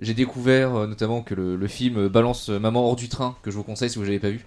J'ai 0.00 0.14
découvert 0.14 0.74
euh, 0.74 0.86
notamment 0.86 1.22
que 1.22 1.34
le, 1.34 1.54
le 1.56 1.68
film 1.68 1.96
euh, 1.96 2.08
Balance 2.08 2.48
Maman 2.48 2.86
hors 2.88 2.96
du 2.96 3.08
train, 3.08 3.36
que 3.42 3.50
je 3.50 3.56
vous 3.56 3.62
conseille 3.62 3.90
si 3.90 3.98
vous 3.98 4.04
l'avez 4.04 4.18
pas 4.18 4.30
vu, 4.30 4.44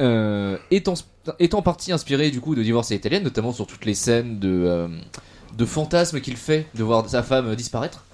euh, 0.00 0.56
est, 0.70 0.88
en, 0.88 0.94
est 1.38 1.54
en 1.54 1.62
partie 1.62 1.92
inspiré 1.92 2.30
du 2.30 2.40
coup 2.40 2.54
de 2.54 2.62
Divorce 2.62 2.90
à 2.90 2.94
l'italienne, 2.94 3.22
notamment 3.22 3.52
sur 3.52 3.66
toutes 3.66 3.84
les 3.86 3.94
scènes 3.94 4.38
de, 4.38 4.48
euh, 4.48 4.88
de 5.56 5.64
fantasmes 5.64 6.20
qu'il 6.20 6.36
fait 6.36 6.66
de 6.74 6.82
voir 6.82 7.08
sa 7.08 7.22
femme 7.22 7.54
disparaître. 7.54 8.04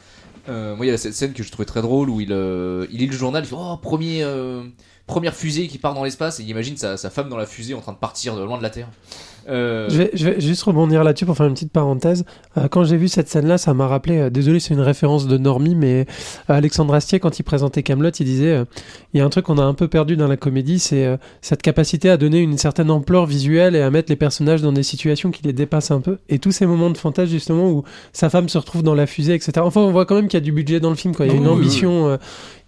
Euh, 0.48 0.76
moi, 0.76 0.86
il 0.86 0.90
y 0.90 0.92
a 0.92 0.98
cette 0.98 1.14
scène 1.14 1.32
que 1.32 1.42
je 1.42 1.50
trouvais 1.50 1.66
très 1.66 1.82
drôle 1.82 2.08
où 2.08 2.20
il, 2.20 2.32
euh, 2.32 2.86
lit 2.90 3.06
le 3.06 3.12
journal, 3.12 3.44
il 3.44 3.48
fait 3.48 3.56
Oh, 3.58 3.76
premier, 3.76 4.22
euh, 4.22 4.62
première 5.06 5.34
fusée 5.34 5.66
qui 5.66 5.78
part 5.78 5.94
dans 5.94 6.04
l'espace, 6.04 6.38
et 6.40 6.44
il 6.44 6.48
imagine 6.48 6.76
sa, 6.76 6.96
sa 6.96 7.10
femme 7.10 7.28
dans 7.28 7.36
la 7.36 7.46
fusée 7.46 7.74
en 7.74 7.80
train 7.80 7.92
de 7.92 7.98
partir 7.98 8.36
de 8.36 8.44
loin 8.44 8.58
de 8.58 8.62
la 8.62 8.70
Terre. 8.70 8.88
Euh, 9.48 9.88
Je 9.88 9.96
vais, 9.98 10.10
je 10.14 10.28
vais 10.28 10.40
juste 10.40 10.62
rebondir 10.64 11.04
là-dessus 11.04 11.24
pour 11.26 11.36
faire 11.36 11.46
une 11.46 11.54
petite 11.54 11.72
parenthèse. 11.72 12.24
Euh, 12.56 12.68
quand 12.68 12.84
j'ai 12.84 12.96
vu 12.96 13.08
cette 13.08 13.28
scène-là, 13.28 13.58
ça 13.58 13.74
m'a 13.74 13.86
rappelé. 13.86 14.18
euh, 14.18 14.30
désolé, 14.30 14.58
c'est 14.60 14.74
une 14.74 14.80
référence 14.80 15.26
de 15.26 15.38
Normie, 15.38 15.74
mais 15.74 16.06
euh, 16.50 16.54
Alexandre 16.54 16.94
Astier, 16.94 17.20
quand 17.20 17.38
il 17.38 17.42
présentait 17.42 17.82
Camelot, 17.82 18.10
il 18.10 18.24
disait 18.26 18.52
euh, 18.52 18.64
il 19.14 19.18
y 19.18 19.20
a 19.20 19.24
un 19.24 19.28
truc 19.28 19.44
qu'on 19.46 19.58
a 19.58 19.62
un 19.64 19.74
peu 19.74 19.88
perdu 19.88 20.16
dans 20.16 20.26
la 20.28 20.36
comédie, 20.36 20.78
c'est 20.78 21.06
euh, 21.06 21.16
cette 21.42 21.62
capacité 21.62 22.10
à 22.10 22.16
donner 22.16 22.40
une 22.40 22.58
certaine 22.58 22.90
ampleur 22.90 23.26
visuelle 23.26 23.76
et 23.76 23.80
à 23.82 23.90
mettre 23.90 24.10
les 24.10 24.16
personnages 24.16 24.62
dans 24.62 24.72
des 24.72 24.82
situations 24.82 25.30
qui 25.30 25.42
les 25.44 25.52
dépassent 25.52 25.90
un 25.90 26.00
peu. 26.00 26.18
Et 26.28 26.38
tous 26.38 26.52
ces 26.52 26.66
moments 26.66 26.90
de 26.90 26.98
fantasme 26.98 27.30
justement 27.30 27.70
où 27.70 27.84
sa 28.12 28.30
femme 28.30 28.48
se 28.48 28.58
retrouve 28.58 28.82
dans 28.82 28.94
la 28.94 29.06
fusée, 29.06 29.34
etc. 29.34 29.52
Enfin, 29.60 29.80
on 29.80 29.92
voit 29.92 30.06
quand 30.06 30.16
même 30.16 30.28
qu'il 30.28 30.38
y 30.38 30.42
a 30.42 30.44
du 30.44 30.52
budget 30.52 30.80
dans 30.80 30.90
le 30.90 30.96
film. 30.96 31.14
Quoi. 31.14 31.26
Il 31.26 31.28
y 31.28 31.32
a 31.32 31.34
Ah 31.34 31.38
une 31.38 31.46
oui, 31.46 31.52
oui, 31.54 31.60
ambition. 31.60 32.08
euh, 32.08 32.16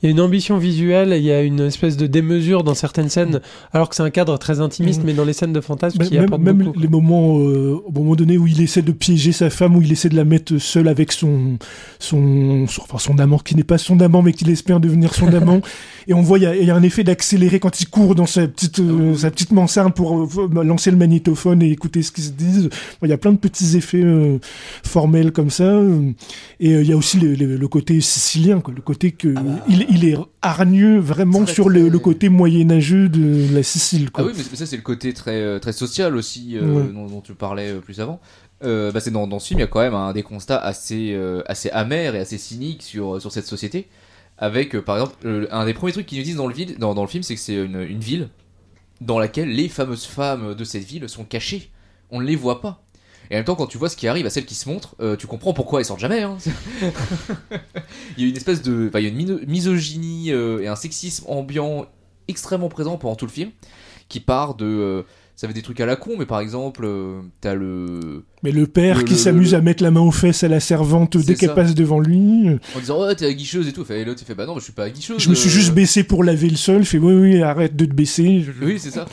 il 0.01 0.07
y 0.07 0.09
a 0.09 0.13
une 0.13 0.21
ambition 0.21 0.59
visuelle, 0.59 1.13
il 1.17 1.25
y 1.25 1.33
a 1.33 1.43
une 1.43 1.59
espèce 1.59 1.97
de 1.97 2.07
démesure 2.07 2.63
dans 2.63 2.75
certaines 2.75 3.09
scènes, 3.09 3.41
alors 3.73 3.89
que 3.89 3.97
c'est 3.97 4.05
un 4.05 4.11
cadre 4.11 4.39
très 4.39 4.61
intimiste, 4.61 5.03
Mm. 5.03 5.07
mais 5.07 5.13
dans 5.13 5.25
les 5.25 5.33
scènes 5.33 5.53
de 5.53 5.61
fantasme 5.61 5.99
qui 6.05 6.15
même- 6.15 6.27
apporte 6.27 6.41
même 6.43 6.68
beaucoup. 6.69 6.81
les 6.81 6.89
moments, 6.89 7.39
euh, 7.41 7.81
au 7.85 7.93
moment 7.93 8.15
donné 8.17 8.39
où 8.39 8.47
il 8.47 8.61
essaie 8.61 8.83
de 8.83 8.93
piéger 8.93 9.33
sa 9.33 9.51
femme, 9.51 9.77
où 9.77 9.83
il 9.83 9.91
essaie 9.93 10.09
de 10.09 10.17
la 10.17 10.25
mettre 10.25 10.59
seule 10.59 10.89
avec 10.89 11.13
son, 11.13 11.59
son, 11.99 12.67
son, 12.67 12.83
enfin, 12.83 12.99
son 12.99 13.19
amant, 13.19 13.39
qui 13.39 13.55
n'est 13.57 13.65
pas 13.65 13.79
son 13.79 14.01
amant, 14.01 14.23
mais 14.23 14.33
qu'il 14.33 14.51
espère 14.51 14.81
devenir 14.81 15.15
son 15.15 15.29
amant. 15.35 15.61
Et 16.07 16.15
on 16.15 16.23
voit, 16.23 16.39
il 16.39 16.43
y 16.43 16.47
a, 16.47 16.57
il 16.57 16.65
y 16.67 16.71
a 16.71 16.75
un 16.75 16.83
effet 16.83 17.05
d'accéléré 17.05 17.61
quand 17.61 17.81
il 17.81 17.89
court 17.89 18.15
dans 18.15 18.27
sa 18.27 18.47
petite, 18.49 18.79
euh, 18.81 19.15
sa 19.15 19.31
petite 19.31 19.53
mansarde 19.53 19.95
pour 19.95 20.23
euh, 20.23 20.49
lancer 20.65 20.91
le 20.91 20.97
magnétophone 20.97 21.63
et 21.63 21.71
écouter 21.71 22.03
ce 22.03 22.13
qu'ils 22.13 22.25
se 22.25 22.31
disent. 22.31 22.71
Bon, 23.01 23.07
Il 23.07 23.11
y 23.11 23.13
a 23.13 23.19
plein 23.19 23.33
de 23.33 23.39
petits 23.39 23.77
effets 23.77 24.05
formels 24.85 25.33
comme 25.33 25.51
ça. 25.51 25.81
Et 26.61 26.71
il 26.73 26.87
y 26.87 26.93
a 26.93 26.97
aussi 26.97 27.19
le, 27.19 27.35
le- 27.35 27.57
le 27.57 27.69
côté 27.69 28.01
sicilien, 28.01 28.61
quoi, 28.61 28.73
le 28.75 28.83
côté 28.83 29.13
que 29.13 29.33
Ah 29.37 29.41
bah. 29.43 29.65
il, 29.69 29.87
il 29.91 30.05
est 30.05 30.17
hargneux 30.43 30.99
vraiment 30.99 31.47
sur 31.47 31.69
le, 31.69 31.91
côté 31.99 32.29
moyenâgeux 32.29 33.09
de 33.09 33.53
la 33.55 33.63
Sicile. 33.63 34.11
Quoi. 34.11 34.25
Ah 34.25 34.29
oui, 34.29 34.33
mais 34.51 34.57
ça 34.57 34.67
c'est 34.67 34.77
le 34.77 34.83
côté 34.83 35.13
très, 35.13 35.59
très 35.61 35.73
social 35.73 36.17
aussi 36.17 36.57
euh, 36.59 36.83
Ouais. 36.87 36.93
dont, 36.93 37.07
dont 37.07 37.21
tu 37.21 37.35
parlais 37.35 37.71
euh, 37.73 37.81
plus 37.81 38.01
avant. 38.01 38.21
Euh, 38.65 38.91
bah, 38.93 39.01
c'est 39.01 39.11
dans, 39.11 39.27
dans 39.27 39.39
ce 39.39 39.49
film, 39.49 39.61
il 39.61 39.63
y 39.63 39.65
a 39.65 39.69
quand 39.69 39.81
même 39.81 39.95
un, 39.95 40.13
des 40.13 40.23
constats 40.23 40.59
assez, 40.59 41.13
euh, 41.15 41.43
assez 41.47 41.71
amers 41.71 42.15
et 42.15 42.19
assez 42.19 42.39
cyniques 42.39 42.83
sur, 42.83 43.21
sur 43.21 43.33
cette 43.33 43.47
société. 43.47 43.89
Avec, 44.39 44.79
par 44.81 44.97
exemple, 44.97 45.49
un 45.51 45.65
des 45.65 45.75
premiers 45.75 45.93
trucs 45.93 46.07
qu'ils 46.07 46.19
nous 46.19 46.25
disent 46.25 46.37
dans 46.37 46.47
le, 46.47 46.55
ville, 46.55 46.77
dans, 46.79 46.95
dans 46.95 47.03
le 47.03 47.09
film, 47.09 47.23
c'est 47.23 47.35
que 47.35 47.41
c'est 47.41 47.55
une, 47.57 47.81
une 47.83 48.01
ville 48.01 48.29
dans 49.01 49.19
laquelle 49.19 49.49
les 49.51 49.69
fameuses 49.69 50.05
femmes 50.07 50.55
de 50.55 50.65
cette 50.65 50.85
ville 50.85 51.09
sont 51.09 51.25
cachées. 51.25 51.71
On 52.11 52.21
ne 52.21 52.25
les 52.27 52.37
voit 52.37 52.61
pas. 52.61 52.83
Et 53.31 53.35
en 53.35 53.39
même 53.39 53.45
temps, 53.45 53.57
quand 53.57 53.67
tu 53.67 53.79
vois 53.79 53.89
ce 53.89 53.97
qui 53.97 54.09
arrive 54.09 54.27
à 54.27 54.31
celles 54.31 54.47
qui 54.47 54.55
se 54.55 54.69
montrent, 54.69 54.97
tu 55.19 55.27
comprends 55.27 55.53
pourquoi 55.53 55.81
elles 55.81 55.85
sortent 55.87 56.01
jamais. 56.01 56.23
hein. 56.23 56.39
il 58.17 58.25
y 58.25 58.27
a 58.27 58.31
une 58.31 58.37
espèce 58.37 58.63
de. 58.63 58.89
Enfin, 58.89 59.01
il 59.01 59.05
y 59.05 59.07
a 59.07 59.11
une 59.11 59.45
misogynie 59.47 60.31
et 60.31 60.67
un 60.67 60.77
sexisme 60.77 61.25
ambiant 61.29 61.87
extrêmement 62.29 62.69
présent 62.69 62.97
pendant 62.97 63.17
tout 63.17 63.27
le 63.27 63.33
film 63.33 63.51
qui 64.09 64.21
part 64.21 64.55
de. 64.55 64.65
euh, 64.67 65.03
ça 65.37 65.47
fait 65.47 65.55
des 65.55 65.63
trucs 65.63 65.79
à 65.81 65.87
la 65.87 65.95
con, 65.95 66.17
mais 66.19 66.27
par 66.27 66.41
exemple, 66.41 66.83
euh, 66.85 67.21
t'as 67.41 67.55
le. 67.55 68.25
Mais 68.43 68.51
le 68.51 68.67
père 68.67 68.99
Le- 68.99 69.03
qui 69.05 69.15
s'amuse 69.15 69.53
le- 69.53 69.59
à 69.59 69.61
mettre 69.61 69.85
la 69.85 69.93
main 69.93 70.01
aux 70.01 70.11
fesses 70.11 70.43
à 70.43 70.49
la 70.49 70.59
servante 70.59 71.17
dès 71.17 71.37
qu'elle 71.37 71.55
passe 71.55 71.77
devant 71.77 72.01
lui. 72.01 72.49
En 72.77 72.81
disant, 72.81 72.97
oh, 72.99 73.15
t'es 73.15 73.27
aguicheuse 73.27 73.69
et 73.69 73.73
tout. 73.73 73.85
Fait, 73.85 74.01
et 74.01 74.05
l'autre, 74.05 74.19
il 74.21 74.25
fait, 74.27 74.35
bah 74.35 74.47
non, 74.47 74.59
je 74.59 74.65
suis 74.65 74.73
pas 74.73 74.83
aguicheuse. 74.85 75.21
Je 75.23 75.31
me 75.31 75.37
suis 75.37 75.49
euh. 75.49 75.53
juste 75.53 75.73
baissé 75.75 76.03
pour 76.03 76.25
laver 76.25 76.49
le 76.51 76.57
sol. 76.57 76.83
Je 76.83 76.89
fais 76.89 76.99
oui, 76.99 77.15
oui, 77.15 77.41
arrête 77.43 77.77
de 77.77 77.85
te 77.85 77.93
baisser. 77.95 78.41
Je- 78.43 78.65
Oui, 78.65 78.81
c'est 78.81 78.91
ça. 78.91 79.07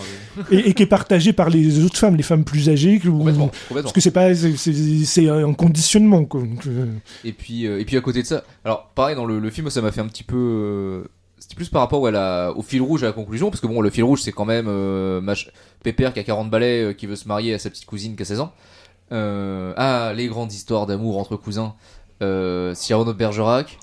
Et, 0.50 0.70
et 0.70 0.74
qui 0.74 0.82
est 0.82 0.88
partagé 0.88 1.32
par 1.32 1.52
les 1.52 1.84
autres 1.84 1.98
femmes, 1.98 2.16
les 2.16 2.24
femmes 2.24 2.44
plus 2.44 2.70
âgées. 2.70 3.00
Complètement. 3.00 3.52
Parce 3.72 3.94
que 3.94 4.02
c'est 4.02 4.10
pas, 4.10 4.34
c'est- 4.34 5.30
un 5.30 5.54
conditionnement. 5.54 6.25
Quoi. 6.25 6.42
Donc, 6.42 6.66
euh, 6.66 6.86
Et 7.24 7.34
puis, 7.34 7.68
euh, 7.68 7.80
et 7.80 7.86
puis 7.86 7.98
à 7.98 8.02
côté 8.02 8.24
de 8.24 8.28
ça, 8.28 8.44
alors 8.64 8.90
pareil 8.96 9.16
dans 9.16 9.25
le, 9.25 9.40
le 9.40 9.50
film, 9.52 9.70
ça 9.70 9.82
m'a 9.84 9.92
fait 9.92 10.02
un 10.02 10.08
petit 10.08 10.24
peu, 10.24 11.06
c'était 11.48 11.56
plus 11.56 11.70
par 11.70 11.82
rapport 11.82 12.02
ouais, 12.02 12.10
à 12.10 12.14
la- 12.14 12.52
au 12.56 12.64
fil 12.64 12.82
rouge 12.82 13.04
à 13.04 13.08
la 13.08 13.12
conclusion, 13.14 13.52
parce 13.52 13.62
que 13.62 13.68
bon, 13.68 13.80
le 13.82 13.92
fil 13.92 14.04
rouge 14.04 14.22
c'est 14.24 14.32
quand 14.32 14.46
même 14.46 14.66
euh, 14.68 15.22
Mach- 15.22 15.50
Pépère 15.84 16.12
qui 16.14 16.20
a 16.20 16.24
40 16.24 16.50
balais, 16.50 16.82
euh, 16.82 16.94
qui 16.94 17.06
veut 17.06 17.16
se 17.16 17.28
marier 17.28 17.54
à 17.54 17.60
sa 17.60 17.70
petite 17.70 17.86
cousine 17.86 18.16
qui 18.16 18.24
a 18.24 18.25
16 18.25 18.40
ans. 18.40 18.52
Euh, 19.12 19.72
ah, 19.78 20.14
les 20.16 20.25
grandes 20.28 20.52
histoires 20.52 20.88
d'amour 20.88 21.20
entre 21.20 21.36
cousins. 21.36 21.75
Euh, 22.24 22.74
Cyrano 22.74 23.14
de 23.14 23.18
Bergerac, 23.18 23.78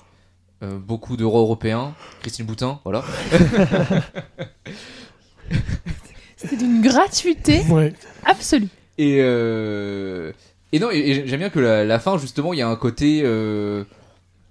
euh, 0.63 0.77
beaucoup 0.77 1.15
d'euros 1.15 1.39
européens, 1.39 1.93
Christine 2.21 2.45
Boutin, 2.45 2.79
voilà. 2.83 3.03
C'était 6.35 6.57
d'une 6.57 6.81
gratuité 6.81 7.61
Ouais. 7.69 7.93
absolue. 8.25 8.67
Et, 8.97 9.17
euh, 9.21 10.31
et 10.71 10.79
non, 10.79 10.89
et, 10.91 10.97
et 10.97 11.27
j'aime 11.27 11.39
bien 11.39 11.49
que 11.49 11.59
la, 11.59 11.85
la 11.85 11.99
fin, 11.99 12.17
justement, 12.17 12.53
il 12.53 12.59
y 12.59 12.61
a 12.61 12.67
un 12.67 12.75
côté. 12.75 13.21
euh, 13.23 13.83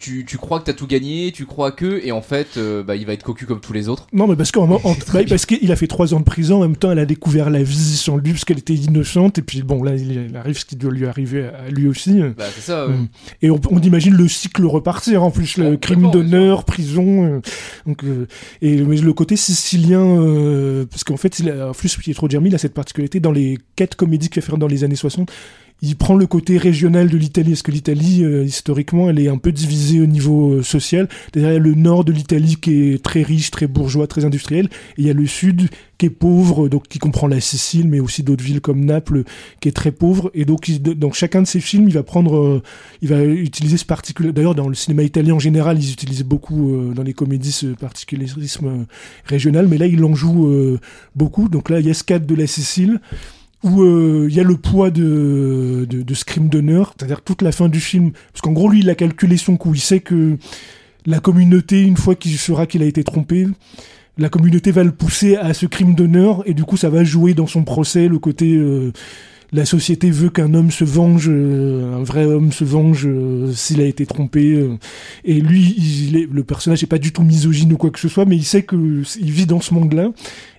tu, 0.03 0.25
tu 0.27 0.37
crois 0.37 0.59
que 0.61 0.65
t'as 0.65 0.73
tout 0.73 0.87
gagné, 0.89 1.31
tu 1.33 1.47
crois 1.47 1.71
que, 1.73 2.01
et 2.05 2.11
en 2.13 2.21
fait, 2.23 2.57
euh, 2.57 2.83
bah, 2.83 2.97
il 2.97 3.07
va 3.07 3.13
être 3.13 3.23
cocu 3.23 3.47
comme 3.47 3.61
tous 3.61 3.73
les 3.73 3.89
autres. 3.89 4.09
Non, 4.13 4.27
mais 4.27 4.35
parce 4.37 4.51
qu'en 4.51 4.69
en- 4.71 4.81
bah, 5.13 5.21
parce 5.29 5.47
qu'il 5.47 5.71
a 5.71 5.77
fait 5.77 5.87
trois 5.87 6.13
ans 6.13 6.19
de 6.19 6.25
prison, 6.25 6.57
en 6.59 6.61
même 6.63 6.77
temps, 6.77 6.91
elle 6.91 6.99
a 6.99 7.07
découvert 7.07 7.49
la 7.51 7.63
vie 7.63 7.77
sans 7.97 8.17
lui, 8.17 8.33
parce 8.33 8.45
qu'elle 8.45 8.59
était 8.59 8.75
innocente, 8.75 9.39
et 9.39 9.43
puis 9.43 9.63
bon, 9.63 9.83
là, 9.83 9.95
il 9.95 10.37
arrive 10.37 10.59
ce 10.59 10.65
qui 10.65 10.75
doit 10.77 10.91
lui 10.93 11.07
arriver 11.07 11.45
à 11.45 11.71
lui 11.71 11.87
aussi. 11.87 12.21
Bah, 12.37 12.45
c'est 12.55 12.61
ça. 12.63 12.87
ouais. 12.89 12.95
Mm. 12.95 13.09
Et 13.43 13.51
on, 13.51 13.61
on 13.71 13.79
imagine 13.81 14.15
le 14.15 14.27
cycle 14.29 14.67
repartir, 14.67 15.23
en 15.23 15.31
plus, 15.31 15.57
le 15.57 15.71
Ouais, 15.71 15.79
crime 15.79 16.11
d'honneur, 16.11 16.65
prison. 16.65 17.25
euh, 17.25 17.41
donc, 17.87 18.03
euh, 18.05 18.27
et 18.61 18.83
mais 18.83 18.97
le 18.97 19.13
côté 19.13 19.37
sicilien, 19.37 20.01
euh, 20.05 20.85
parce 20.91 21.05
qu'en 21.05 21.17
fait, 21.17 21.39
il 21.39 21.49
a, 21.51 21.69
en 21.71 21.73
plus, 21.73 21.97
Pietro 21.97 22.29
Germi, 22.29 22.49
il 22.49 22.55
a 22.55 22.59
cette 22.59 22.75
particularité 22.75 23.21
dans 23.21 23.33
les 23.33 23.59
quatre 23.77 23.95
comédies 23.95 24.29
qu'il 24.29 24.43
va 24.43 24.47
faire 24.47 24.59
dans 24.59 24.67
les 24.67 24.83
années 24.85 24.97
60. 24.97 25.31
Il 25.85 25.97
prend 25.97 26.15
le 26.15 26.27
côté 26.27 26.59
régional 26.59 27.09
de 27.09 27.17
l'Italie, 27.19 27.51
parce 27.51 27.63
que 27.63 27.73
l'Italie, 27.73 28.23
euh, 28.25 28.45
historiquement, 28.45 29.11
elle 29.11 29.19
est 29.19 29.29
un 29.29 29.37
peu 29.39 29.51
divisée 29.51 30.01
au 30.01 30.07
niveau 30.07 30.53
euh, 30.53 30.63
social. 30.63 31.09
Il 31.35 31.43
y 31.43 31.45
a 31.45 31.59
le 31.59 31.75
nord 31.75 32.05
de 32.05 32.13
l'Italie 32.13 32.55
qui 32.55 32.93
est 32.93 33.03
très 33.03 33.23
riche, 33.23 33.51
très 33.51 33.67
bourgeois, 33.67 34.07
très 34.07 34.25
industriel, 34.25 34.67
et 34.97 35.03
il 35.03 35.07
y 35.07 35.11
a 35.11 35.13
le 35.13 35.27
sud 35.27 35.69
qui 35.99 36.07
est 36.07 36.11
pauvre, 36.11 36.69
donc 36.69 36.87
qui 36.87 36.99
comprend 37.01 37.27
la 37.27 37.41
Sicile, 37.41 37.89
mais 37.89 37.99
aussi 37.99 38.23
d'autres 38.23 38.45
villes 38.45 38.61
comme 38.61 38.85
Naples, 38.85 39.25
qui 39.61 39.69
est 39.69 39.73
très 39.73 39.91
pauvre. 39.93 40.31
Et 40.35 40.45
donc, 40.45 40.69
il- 40.69 40.81
dans 40.81 41.11
chacun 41.13 41.43
de 41.43 41.47
ces 41.49 41.61
films, 41.61 41.89
il 41.89 41.95
va 41.95 42.05
prendre, 42.05 42.37
euh, 42.37 42.63
il 43.03 43.09
va 43.09 43.23
utiliser 43.25 43.77
ce 43.77 43.85
particulier. 43.85 44.33
D'ailleurs, 44.33 44.55
dans 44.55 44.69
le 44.69 44.75
cinéma 44.75 45.03
italien 45.03 45.35
en 45.35 45.39
général, 45.41 45.83
ils 45.83 45.93
utilisaient 45.93 46.23
beaucoup 46.23 46.75
euh, 46.75 46.95
dans 46.95 47.03
les 47.03 47.13
comédies 47.13 47.53
ce 47.53 47.67
particularisme 47.67 48.67
euh, 48.67 48.85
régional, 49.25 49.67
mais 49.69 49.79
là, 49.79 49.87
il 49.87 50.05
en 50.05 50.15
joue 50.15 50.47
euh, 50.47 50.79
beaucoup. 51.17 51.49
Donc 51.49 51.71
là, 51.71 51.81
il 51.81 51.87
y 51.87 51.91
a 51.91 51.95
cadre 52.05 52.27
de 52.27 52.35
la 52.35 52.47
Sicile 52.47 53.01
où 53.63 53.83
euh, 53.83 54.27
il 54.29 54.35
y 54.35 54.41
a 54.41 54.43
le 54.43 54.57
poids 54.57 54.91
de, 54.91 55.87
de, 55.89 56.15
ce 56.15 56.25
crime 56.25 56.49
d'honneur, 56.49 56.95
c'est-à-dire 56.97 57.23
toute 57.23 57.43
la 57.43 57.53
fin 57.53 57.69
du 57.69 57.81
film. 57.81 58.13
Parce 58.33 58.41
qu'en 58.43 58.53
gros, 58.53 58.69
lui, 58.69 58.81
il 58.81 58.91
a 58.91 58.95
calculé 58.95 59.37
son 59.37 59.57
coup. 59.57 59.75
Il 59.75 59.81
sait 59.81 60.01
que 60.01 60.37
la 61.07 61.21
communauté, 61.21 61.83
une 61.83 61.97
fois 61.97 62.15
qu'il 62.15 62.37
saura 62.39 62.67
qu'il 62.67 62.83
a 62.83 62.87
été 62.87 63.05
trompé, 63.05 63.47
la 64.19 64.29
communauté 64.29 64.73
va 64.73 64.85
le 64.85 64.93
pousser 64.93 65.37
à 65.37 65.55
ce 65.55 65.67
crime 65.67 65.95
d'honneur 65.95 66.43
et 66.47 66.55
du 66.55 66.65
coup, 66.65 66.77
ça 66.77 66.91
va 66.91 67.05
jouer 67.05 67.35
dans 67.35 67.47
son 67.47 67.65
procès 67.65 68.09
le 68.09 68.19
côté. 68.19 68.55
euh, 68.55 68.93
la 69.53 69.67
société 69.67 70.11
veut 70.11 70.31
qu'un 70.31 70.55
homme 70.55 70.71
se 70.71 70.85
venge, 70.85 71.27
euh, 71.29 71.95
un 71.95 72.03
vrai 72.03 72.25
homme 72.25 72.53
se 72.53 72.65
venge 72.65 73.07
euh, 73.07 73.53
s'il 73.53 73.83
a 73.83 73.85
été 73.85 74.07
trompé. 74.07 74.55
euh. 74.55 74.79
et 75.25 75.41
lui, 75.41 75.75
il 75.77 76.17
est, 76.17 76.27
le 76.33 76.43
personnage 76.43 76.81
n'est 76.83 76.89
pas 76.89 76.99
du 76.99 77.13
tout 77.13 77.23
misogyne 77.23 77.73
ou 77.73 77.77
quoi 77.77 77.91
que 77.91 77.99
ce 77.99 78.09
soit, 78.09 78.25
mais 78.25 78.37
il 78.37 78.45
sait 78.45 78.63
que 78.63 79.03
il 79.21 79.31
vit 79.31 79.45
dans 79.45 79.61
ce 79.61 79.75
monde-là, 79.75 80.11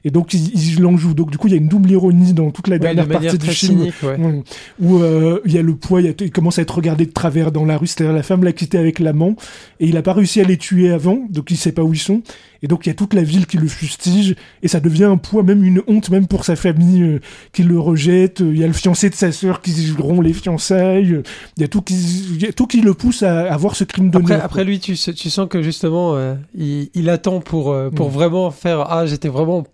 et 0.06 0.12
donc 0.12 0.34
il, 0.34 0.52
il 0.54 0.82
l'en 0.82 0.98
joue. 0.98 1.14
Donc 1.14 1.32
du 1.32 1.38
coup, 1.38 1.48
il 1.48 1.52
y 1.52 1.54
a 1.54 1.58
une 1.58 1.68
double 1.68 1.92
ironie 1.92 2.34
dans 2.34 2.52
toute 2.52 2.68
la 2.68 2.76
Ouais, 2.76 2.80
dernière 2.80 3.08
de 3.08 3.14
manière 3.14 3.32
partie 3.32 3.48
du 3.48 3.54
film. 3.54 3.80
cynique, 3.80 3.94
ouais. 4.04 4.18
Ouais. 4.18 4.44
Où 4.82 4.98
euh, 5.00 5.40
il 5.46 5.54
y 5.54 5.58
a 5.58 5.62
le 5.62 5.76
poids, 5.76 6.02
il, 6.02 6.08
y 6.08 6.10
a- 6.10 6.14
il 6.20 6.32
commence 6.32 6.60
à 6.60 6.62
être 6.62 6.76
regardé 6.76 7.06
de 7.06 7.12
travers 7.12 7.52
dans 7.52 7.66
la 7.66 7.78
rue. 7.78 7.88
C'est-à-dire 7.88 8.14
la 8.14 8.24
femme 8.24 8.44
l'a 8.44 8.52
quitté 8.54 8.78
avec 8.78 9.00
l'amant 9.00 9.36
et 9.80 9.88
il 9.88 9.94
n'a 9.94 10.02
pas 10.02 10.14
réussi 10.14 10.42
à 10.42 10.44
les 10.44 10.58
tuer 10.58 10.92
avant, 10.92 11.20
donc 11.30 11.52
il 11.52 11.58
sait 11.58 11.72
pas 11.72 11.84
où 11.84 11.94
ils 11.94 12.00
sont. 12.00 12.22
Et 12.62 12.68
donc 12.68 12.86
il 12.86 12.90
y 12.90 12.92
a 12.92 12.96
toute 12.96 13.14
la 13.14 13.24
ville 13.24 13.46
qui 13.46 13.58
le 13.58 13.68
fustige 13.68 14.36
et 14.62 14.68
ça 14.70 14.80
devient 14.80 15.04
un 15.04 15.18
poids, 15.18 15.44
même 15.44 15.64
une 15.66 15.82
honte, 15.88 16.10
même 16.10 16.28
pour 16.28 16.46
sa 16.46 16.56
famille 16.56 17.02
euh, 17.04 17.20
qui 17.52 17.64
le 17.64 17.78
rejette. 17.80 18.40
Il 18.40 18.58
y 18.58 18.64
a 18.64 18.68
le 18.68 18.74
fiancé 18.74 19.10
de 19.10 19.16
sa 19.16 19.32
sœur 19.34 19.62
qui 19.62 19.74
rompt 20.00 20.22
les 20.24 20.32
fiançailles. 20.34 21.22
Il 21.58 21.62
y 21.62 21.64
a 21.64 21.68
tout 21.68 21.82
qui, 21.82 21.96
y 22.40 22.46
a 22.46 22.54
tout 22.54 22.68
qui 22.68 22.80
le 22.82 22.94
pousse 22.94 23.22
à 23.24 23.52
avoir 23.54 23.76
ce 23.76 23.84
crime 23.84 24.08
Après, 24.08 24.22
d'honneur. 24.22 24.44
après 24.46 24.64
lui, 24.64 24.80
tu, 24.80 24.96
tu 24.96 25.30
sens 25.30 25.48
que 25.50 25.62
justement, 25.62 26.16
euh, 26.16 26.36
il, 26.58 26.90
il 26.94 27.10
attend 27.10 27.40
pour, 27.42 27.76
pour 27.96 28.10
Mm. 28.10 28.14
vraiment 28.14 28.52
faire 28.52 28.80
Ah, 28.90 29.06
j'étais 29.06 29.28
vraiment 29.28 29.66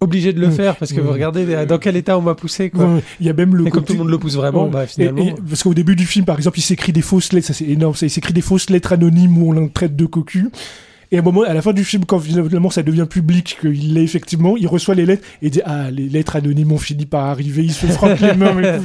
obligé 0.00 0.32
de 0.32 0.40
le 0.40 0.48
Mm. 0.48 0.52
faire 0.52 0.76
parce 0.76 0.92
que 0.92 1.00
Mm. 1.00 1.08
regardez 1.08 1.66
dans 1.66 1.78
quel 1.78 1.96
état 1.96 2.16
on 2.16 2.22
m'a 2.22 2.34
poussé. 2.34 2.70
Quoi. 2.70 2.84
Ouais, 2.84 3.02
il 3.20 3.26
y 3.26 3.30
a 3.30 3.32
même 3.32 3.56
le 3.56 3.66
Et 3.66 3.70
comme 3.70 3.84
tout 3.84 3.94
le 3.94 3.98
monde 3.98 4.10
le 4.10 4.18
pousse 4.18 4.36
vraiment, 4.36 4.64
Ouais. 4.66 4.70
bah, 4.70 4.84
Et- 4.84 4.86
finalement. 4.86 5.24
et- 5.24 5.34
parce 5.48 5.62
qu'au 5.62 5.74
début 5.74 5.96
du 5.96 6.06
film, 6.06 6.24
par 6.24 6.36
exemple, 6.36 6.58
il 6.58 6.62
s'écrit 6.62 6.92
des 6.92 7.02
fausses 7.02 7.32
lettres, 7.32 7.48
ça 7.48 7.54
c'est 7.54 7.64
énorme, 7.66 7.94
ça, 7.94 8.06
il 8.06 8.10
s'écrit 8.10 8.32
des 8.32 8.40
fausses 8.40 8.70
lettres 8.70 8.92
anonymes 8.92 9.36
où 9.38 9.48
on 9.48 9.52
le 9.52 9.68
traite 9.70 9.96
de 9.96 10.06
cocu. 10.06 10.50
Et 11.10 11.16
à 11.16 11.20
un 11.20 11.22
moment, 11.22 11.42
à 11.42 11.54
la 11.54 11.62
fin 11.62 11.72
du 11.72 11.84
film, 11.84 12.04
quand 12.04 12.18
finalement 12.18 12.68
ça 12.70 12.82
devient 12.82 13.06
public, 13.08 13.56
qu'il 13.60 13.94
l'est 13.94 14.02
effectivement, 14.04 14.56
il 14.58 14.66
reçoit 14.66 14.94
les 14.94 15.06
lettres 15.06 15.24
et 15.40 15.46
il 15.46 15.50
dit 15.50 15.62
Ah, 15.64 15.90
les 15.90 16.08
lettres 16.08 16.36
anonymes 16.36 16.72
ont 16.72 16.78
fini 16.78 17.06
par 17.06 17.24
arriver, 17.24 17.64
il 17.64 17.72
se 17.72 17.86
frappe 17.98 18.20
les 18.20 18.34
mains 18.34 18.60
et. 18.62 18.78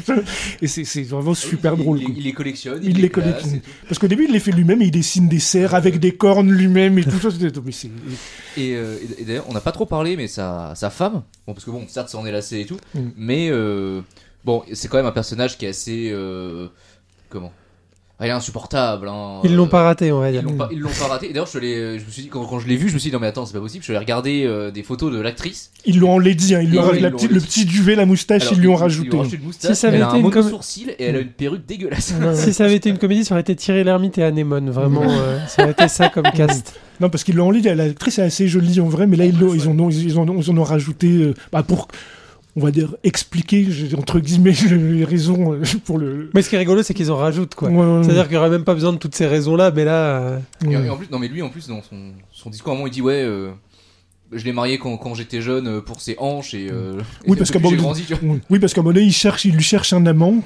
Et 0.61 0.67
c'est 0.67 1.03
vraiment 1.03 1.33
super 1.33 1.73
il, 1.73 1.83
drôle. 1.83 1.99
Il, 2.01 2.23
les 2.23 2.31
collectionne, 2.31 2.79
Il 2.83 3.01
les 3.01 3.09
classe 3.09 3.25
collectionne. 3.25 3.59
Parce 3.89 3.99
qu'au 3.99 4.07
début, 4.07 4.25
il 4.25 4.31
les 4.31 4.39
fait 4.39 4.51
lui-même 4.51 4.81
et 4.81 4.85
il 4.85 4.91
dessine 4.91 5.27
des 5.27 5.39
cerfs 5.39 5.75
avec 5.75 5.99
des 5.99 6.13
cornes 6.13 6.49
lui-même 6.49 6.97
et 6.97 7.03
tout 7.03 7.19
ça. 7.19 7.29
Et, 8.57 8.75
euh, 8.75 8.95
et- 9.17 9.21
et 9.21 9.25
d'ailleurs, 9.25 9.45
on 9.49 9.53
n'a 9.53 9.61
pas 9.61 9.71
trop 9.73 9.85
parlé, 9.85 10.15
mais 10.15 10.27
sa, 10.27 10.73
sa 10.75 10.89
femme, 10.89 11.23
bon, 11.45 11.53
parce 11.53 11.65
que 11.65 11.71
bon, 11.71 11.83
certes, 11.89 12.07
ça 12.09 12.17
en 12.17 12.25
est 12.25 12.31
lassé 12.31 12.61
et 12.61 12.65
tout, 12.65 12.77
Mm. 12.95 12.99
mais 13.17 13.49
euh, 13.51 14.01
bon, 14.45 14.63
c'est 14.71 14.87
quand 14.87 14.97
même 14.97 15.05
un 15.05 15.11
personnage 15.11 15.57
qui 15.57 15.65
est 15.65 15.69
assez. 15.69 16.09
euh, 16.11 16.67
comment? 17.29 17.51
Elle 18.19 18.27
est 18.29 18.31
insupportable. 18.31 19.09
Hein, 19.09 19.41
Ils 19.43 19.55
l'ont 19.55 19.65
euh, 19.65 19.69
pas 19.69 19.83
raté, 19.83 20.11
on 20.11 20.19
va 20.19 20.29
Ils 20.29 20.33
dire. 20.33 20.43
l'ont 20.43 20.53
pas, 20.55 20.69
ils 20.71 20.79
l'ont 20.79 20.89
pas 20.97 21.07
raté. 21.07 21.25
Et 21.29 21.33
D'ailleurs, 21.33 21.47
je, 21.51 21.57
me 21.59 21.97
suis 22.09 22.21
dit, 22.21 22.27
quand, 22.29 22.45
quand 22.45 22.59
je 22.59 22.67
l'ai 22.67 22.77
vu, 22.77 22.87
je 22.87 22.93
me 22.93 22.99
suis 22.99 23.09
dit, 23.09 23.13
non, 23.13 23.19
mais 23.19 23.27
attends, 23.27 23.45
c'est 23.45 23.53
pas 23.53 23.59
possible. 23.59 23.83
Je 23.83 23.91
allé 23.91 23.99
regarder 23.99 24.45
euh, 24.45 24.71
des 24.71 24.83
photos 24.83 25.11
de 25.11 25.19
l'actrice. 25.19 25.71
Ils 25.85 25.99
l'ont 25.99 26.11
enlaidi, 26.13 26.55
hein. 26.55 26.61
ils 26.61 26.69
lui 26.69 26.77
ont 26.79 26.83
la 26.91 27.09
petite- 27.11 27.29
le 27.31 27.37
enlaidi. 27.37 27.45
petit 27.47 27.65
duvet, 27.65 27.95
la 27.95 28.05
moustache, 28.05 28.43
Alors, 28.43 28.53
ils 28.53 28.59
lui 28.61 28.67
ont 28.69 28.75
Ils 28.75 28.79
rajouté. 28.79 29.09
lui 29.09 29.15
ont 29.15 29.19
rajouté 29.19 29.37
une 29.37 29.43
moustache. 29.43 29.71
Si 29.71 29.75
ça 29.81 29.87
avait 29.87 29.97
elle 29.97 30.03
a 30.03 30.07
été 30.07 30.15
un 30.15 30.19
une 30.19 30.29
com- 30.31 30.41
mono-sourcil 30.43 30.89
et 30.97 31.03
elle 31.03 31.15
a 31.15 31.19
une 31.19 31.27
perruque 31.31 31.65
dégueulasse. 31.65 32.13
Si 32.35 32.53
ça 32.53 32.65
avait 32.65 32.75
été 32.75 32.89
une 32.89 32.97
comédie, 32.99 33.25
ça 33.25 33.33
aurait 33.33 33.41
été 33.41 33.55
Thierry 33.55 33.83
Lhermitte 33.83 34.17
et 34.19 34.23
Anémone, 34.23 34.69
vraiment. 34.69 35.01
euh, 35.03 35.39
ça 35.47 35.63
aurait 35.63 35.71
été 35.71 35.87
ça 35.89 36.07
comme 36.09 36.23
cast. 36.35 36.79
Non, 37.01 37.09
parce 37.09 37.23
qu'ils 37.23 37.35
l'ont 37.35 37.47
enlevé. 37.47 37.73
L'actrice 37.75 38.19
est 38.19 38.23
assez 38.23 38.47
jolie 38.47 38.79
en 38.79 38.87
vrai, 38.87 39.07
mais 39.07 39.17
là, 39.17 39.25
ils, 39.25 39.37
l'ont- 39.37 39.53
ils, 39.53 39.67
en 39.67 39.77
ont, 39.79 39.89
ils, 39.89 40.17
ont, 40.19 40.39
ils 40.39 40.51
en 40.51 40.57
ont 40.57 40.63
rajouté 40.63 41.07
euh, 41.09 41.33
bah, 41.51 41.63
pour, 41.63 41.87
on 42.55 42.61
va 42.61 42.71
dire, 42.71 42.95
expliquer, 43.03 43.67
entre 43.97 44.19
guillemets, 44.19 44.51
les 44.69 45.03
raisons 45.05 45.53
euh, 45.53 45.61
pour 45.85 45.97
le. 45.97 46.29
Mais 46.33 46.41
ce 46.41 46.49
qui 46.49 46.55
est 46.55 46.59
rigolo, 46.59 46.83
c'est 46.83 46.93
qu'ils 46.93 47.11
en 47.11 47.17
rajoutent, 47.17 47.55
quoi. 47.55 47.69
Ouais, 47.69 47.77
ouais, 47.77 48.03
C'est-à-dire 48.03 48.23
qu'il 48.25 48.33
n'y 48.33 48.37
aurait 48.37 48.49
même 48.49 48.63
pas 48.63 48.73
besoin 48.75 48.93
de 48.93 48.97
toutes 48.97 49.15
ces 49.15 49.25
raisons-là, 49.27 49.71
mais 49.71 49.85
là. 49.85 50.19
euh, 50.21 50.39
Et, 50.63 50.67
ouais. 50.77 50.85
et 50.85 50.89
en 50.89 50.97
plus, 50.97 51.09
non 51.09 51.17
mais 51.19 51.27
lui 51.27 51.41
en 51.41 51.49
plus 51.49 51.67
dans 51.67 51.81
son, 51.81 52.11
son 52.31 52.49
discours 52.49 52.71
à 52.71 52.75
un 52.75 52.77
moment 52.77 52.87
il 52.87 52.91
dit 52.93 53.01
ouais 53.01 53.23
euh, 53.23 53.49
je 54.35 54.45
l'ai 54.45 54.53
marié 54.53 54.77
quand, 54.77 54.97
quand 54.97 55.13
j'étais 55.15 55.41
jeune 55.41 55.67
euh, 55.67 55.81
pour 55.81 56.01
ses 56.01 56.15
hanches 56.19 56.53
et, 56.53 56.67
euh, 56.71 56.99
et 57.25 57.29
Oui, 57.31 57.37
parce 57.37 57.51
qu'à 57.51 57.59
j'ai 57.63 57.75
grandi 57.75 58.03
tu 58.03 58.13
vois. 58.13 58.19
Oui, 58.33 58.39
Oui, 58.49 58.59
parce 58.59 58.73
qu'à 58.73 58.81
un 58.81 58.83
moment 58.83 58.93
donné, 58.93 59.05
il, 59.05 59.13
cherche, 59.13 59.45
il 59.45 59.53
lui 59.55 59.63
cherche 59.63 59.93
un 59.93 60.05
amant 60.05 60.41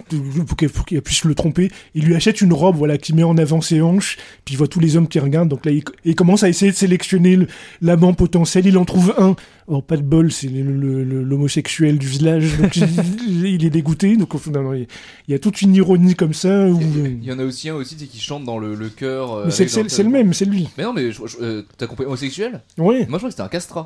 pour 0.48 0.56
qu'il 0.58 1.02
puisse 1.02 1.24
le 1.24 1.36
tromper. 1.36 1.72
Il 1.96 2.06
lui 2.06 2.16
achète 2.16 2.42
une 2.42 2.54
robe 2.54 2.76
voilà, 2.78 2.98
qui 2.98 3.14
met 3.14 3.24
en 3.24 3.38
avant 3.38 3.62
ses 3.62 3.82
hanches, 3.82 4.18
puis 4.46 4.56
il 4.56 4.58
voit 4.58 4.68
tous 4.68 4.80
les 4.80 4.96
hommes 4.98 5.08
qui 5.08 5.20
regardent. 5.20 5.50
Donc 5.50 5.66
là, 5.66 5.72
il, 5.72 5.84
il 6.06 6.16
commence 6.16 6.44
à 6.44 6.50
essayer 6.50 6.72
de 6.72 6.78
sélectionner 6.78 7.36
le- 7.36 7.48
l'amant 7.82 8.14
potentiel. 8.14 8.66
Il 8.68 8.78
en 8.78 8.86
trouve 8.86 9.14
un. 9.18 9.36
Oh, 9.70 9.82
pas 9.82 9.98
de 9.98 10.02
bol, 10.02 10.32
c'est 10.32 10.48
l'homosexuel 10.48 11.98
du 11.98 12.08
village. 12.08 12.58
Donc 12.58 12.76
il, 12.78 12.88
il 13.46 13.66
est 13.66 13.70
dégoûté. 13.70 14.16
Donc 14.18 14.34
au 14.36 14.38
fond, 14.38 14.52
non, 14.52 14.64
non, 14.64 14.74
il 14.74 14.88
y 15.28 15.34
a 15.34 15.40
toute 15.40 15.62
une 15.62 15.76
ironie 15.76 16.16
comme 16.16 16.34
ça. 16.34 16.68
Où, 16.70 16.80
Il 17.06 17.24
y 17.24 17.32
en 17.32 17.40
a 17.40 17.44
aussi 17.44 17.70
un 17.70 17.76
aussi 17.76 17.96
qui 17.96 18.20
chante 18.20 18.44
dans 18.46 18.58
le, 18.60 18.76
le 18.76 18.90
chœur. 18.90 19.34
euh, 19.34 19.46
mais 19.46 19.52
c'est 19.68 20.04
le 20.04 20.10
même, 20.10 20.34
c'est 20.34 20.46
lui. 20.46 20.68
Mais 20.78 20.84
non 20.84 20.94
mais 20.94 21.10
euh, 21.42 21.64
t'as 21.78 21.88
compris 21.88 22.06
homosexuel? 22.06 22.62
Ouais. 22.78 23.06
Moi 23.10 23.14
je 23.14 23.18
crois 23.18 23.20
que 23.20 23.30
c'était 23.32 23.42
un 23.44 23.48
castrat. 23.48 23.77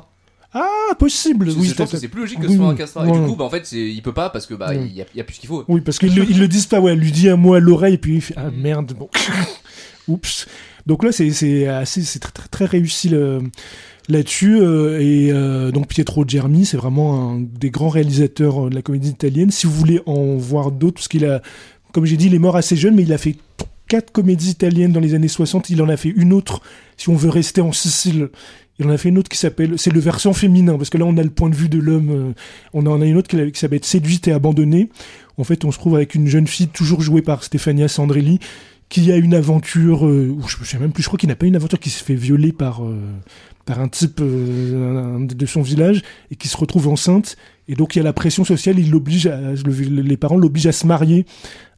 Ah, 0.54 0.94
possible. 0.98 1.48
Oui, 1.56 1.66
je 1.68 1.74
pense 1.74 1.90
que 1.90 1.96
c'est 1.96 2.08
plus 2.08 2.20
logique 2.22 2.38
que 2.40 2.46
oui, 2.46 2.52
ce 2.52 2.58
soit 2.58 2.68
un 2.68 2.74
castrat. 2.74 3.08
Et 3.08 3.12
du 3.12 3.18
coup 3.20 3.36
bah 3.36 3.44
en 3.44 3.50
fait 3.50 3.72
il 3.72 4.02
peut 4.02 4.12
pas 4.12 4.28
parce 4.28 4.46
que 4.46 4.52
bah 4.54 4.68
Ouais. 4.68 4.84
il 4.86 4.92
y, 4.92 5.00
a, 5.00 5.06
il 5.14 5.16
y 5.16 5.20
a 5.20 5.24
plus 5.24 5.36
ce 5.36 5.40
qu'il 5.40 5.48
faut. 5.48 5.64
Oui, 5.68 5.80
parce 5.80 5.98
qu'ils 5.98 6.14
le, 6.14 6.24
le 6.24 6.46
disent 6.48 6.66
pas, 6.66 6.78
ouais, 6.80 6.92
elle 6.92 6.98
lui 6.98 7.10
dit 7.12 7.28
un 7.30 7.36
mot 7.36 7.54
à 7.54 7.60
l'oreille, 7.60 7.94
et 7.94 7.98
puis 7.98 8.16
il 8.16 8.20
fait 8.20 8.34
Ah 8.36 8.50
merde, 8.54 8.92
bon. 8.98 9.08
Oups. 10.08 10.46
Donc 10.86 11.04
là, 11.04 11.12
c'est 11.12 11.30
c'est 11.30 11.66
assez, 11.68 12.02
c'est 12.02 12.18
très, 12.18 12.32
très, 12.32 12.48
très 12.48 12.64
réussi 12.66 13.08
le- 13.08 13.40
là-dessus. 14.08 14.58
euh, 14.60 15.00
et 15.00 15.30
euh, 15.32 15.70
donc 15.70 15.86
Pietro 15.88 16.24
Germi, 16.26 16.66
c'est 16.66 16.76
vraiment 16.76 17.30
un 17.32 17.40
des 17.40 17.70
grands 17.70 17.88
réalisateurs 17.88 18.66
euh, 18.66 18.70
de 18.70 18.74
la 18.74 18.82
comédie 18.82 19.10
italienne. 19.10 19.50
Si 19.50 19.66
vous 19.66 19.72
voulez 19.72 20.00
en 20.06 20.36
voir 20.36 20.70
d'autres, 20.72 20.94
parce 20.96 21.08
qu'il 21.08 21.24
a, 21.24 21.40
comme 21.92 22.04
j'ai 22.04 22.16
dit, 22.16 22.26
il 22.26 22.34
est 22.34 22.38
mort 22.40 22.56
assez 22.56 22.76
jeune, 22.76 22.94
mais 22.96 23.02
il 23.04 23.12
a 23.12 23.18
fait 23.18 23.36
quatre 23.88 24.10
comédies 24.10 24.50
italiennes 24.50 24.92
dans 24.92 25.00
les 25.00 25.14
années 25.14 25.28
60. 25.28 25.70
Il 25.70 25.80
en 25.82 25.88
a 25.88 25.96
fait 25.96 26.08
une 26.08 26.32
autre, 26.32 26.62
si 26.96 27.08
on 27.10 27.14
veut 27.14 27.30
rester 27.30 27.60
en 27.60 27.72
Sicile. 27.72 28.28
Il 28.82 28.88
en 28.88 28.90
a 28.90 28.98
fait 28.98 29.10
une 29.10 29.18
autre 29.18 29.28
qui 29.28 29.38
s'appelle, 29.38 29.74
c'est 29.76 29.92
le 29.92 30.00
versant 30.00 30.32
féminin, 30.32 30.76
parce 30.76 30.90
que 30.90 30.98
là 30.98 31.04
on 31.04 31.16
a 31.16 31.22
le 31.22 31.30
point 31.30 31.48
de 31.48 31.54
vue 31.54 31.68
de 31.68 31.78
l'homme. 31.78 32.10
euh, 32.10 32.32
on 32.72 32.84
en 32.86 33.00
a 33.00 33.06
une 33.06 33.16
autre 33.16 33.28
qui, 33.28 33.58
s'appelle 33.58 33.84
Séduite 33.84 34.26
et 34.26 34.32
abandonnée. 34.32 34.88
En 35.38 35.44
fait, 35.44 35.64
on 35.64 35.70
se 35.70 35.78
trouve 35.78 35.94
avec 35.94 36.14
une 36.14 36.26
jeune 36.26 36.48
fille 36.48 36.68
toujours 36.68 37.00
jouée 37.00 37.22
par 37.22 37.44
Stefania 37.44 37.86
Sandrelli 37.86 38.40
qui 38.88 39.10
a 39.10 39.16
une 39.16 39.34
aventure, 39.34 40.06
euh, 40.06 40.36
ou 40.36 40.46
je 40.48 40.62
sais 40.64 40.78
même 40.78 40.92
plus, 40.92 41.02
je 41.02 41.08
crois 41.08 41.18
qu'il 41.18 41.28
n'a 41.28 41.36
pas 41.36 41.46
une 41.46 41.56
aventure 41.56 41.78
qui 41.78 41.90
se 41.90 42.02
fait 42.02 42.14
violer 42.14 42.52
par, 42.52 42.84
euh, 42.84 42.98
par 43.64 43.80
un 43.80 43.88
type 43.88 44.20
de 44.20 45.46
son 45.46 45.62
village 45.62 46.02
et 46.30 46.36
qui 46.36 46.48
se 46.48 46.56
retrouve 46.56 46.88
enceinte. 46.88 47.36
Et 47.68 47.74
donc 47.74 47.94
il 47.94 48.00
y 48.00 48.00
a 48.00 48.04
la 48.04 48.12
pression 48.12 48.44
sociale, 48.44 48.76
les 48.76 50.16
parents 50.16 50.36
l'obligent 50.36 50.66
à 50.66 50.72
se 50.72 50.86
marier 50.86 51.24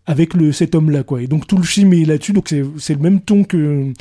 avec 0.06 0.34
le, 0.34 0.52
cet 0.52 0.74
homme-là, 0.74 1.02
quoi. 1.02 1.22
Et 1.22 1.26
donc 1.26 1.46
tout 1.46 1.56
le 1.56 1.62
film 1.64 1.92
est 1.94 2.04
là-dessus, 2.04 2.32
donc 2.32 2.48
c'est 2.78 2.94
le 2.94 3.00
même 3.00 3.20
ton 3.20 3.44
que 3.44 3.56
euh, 3.56 3.92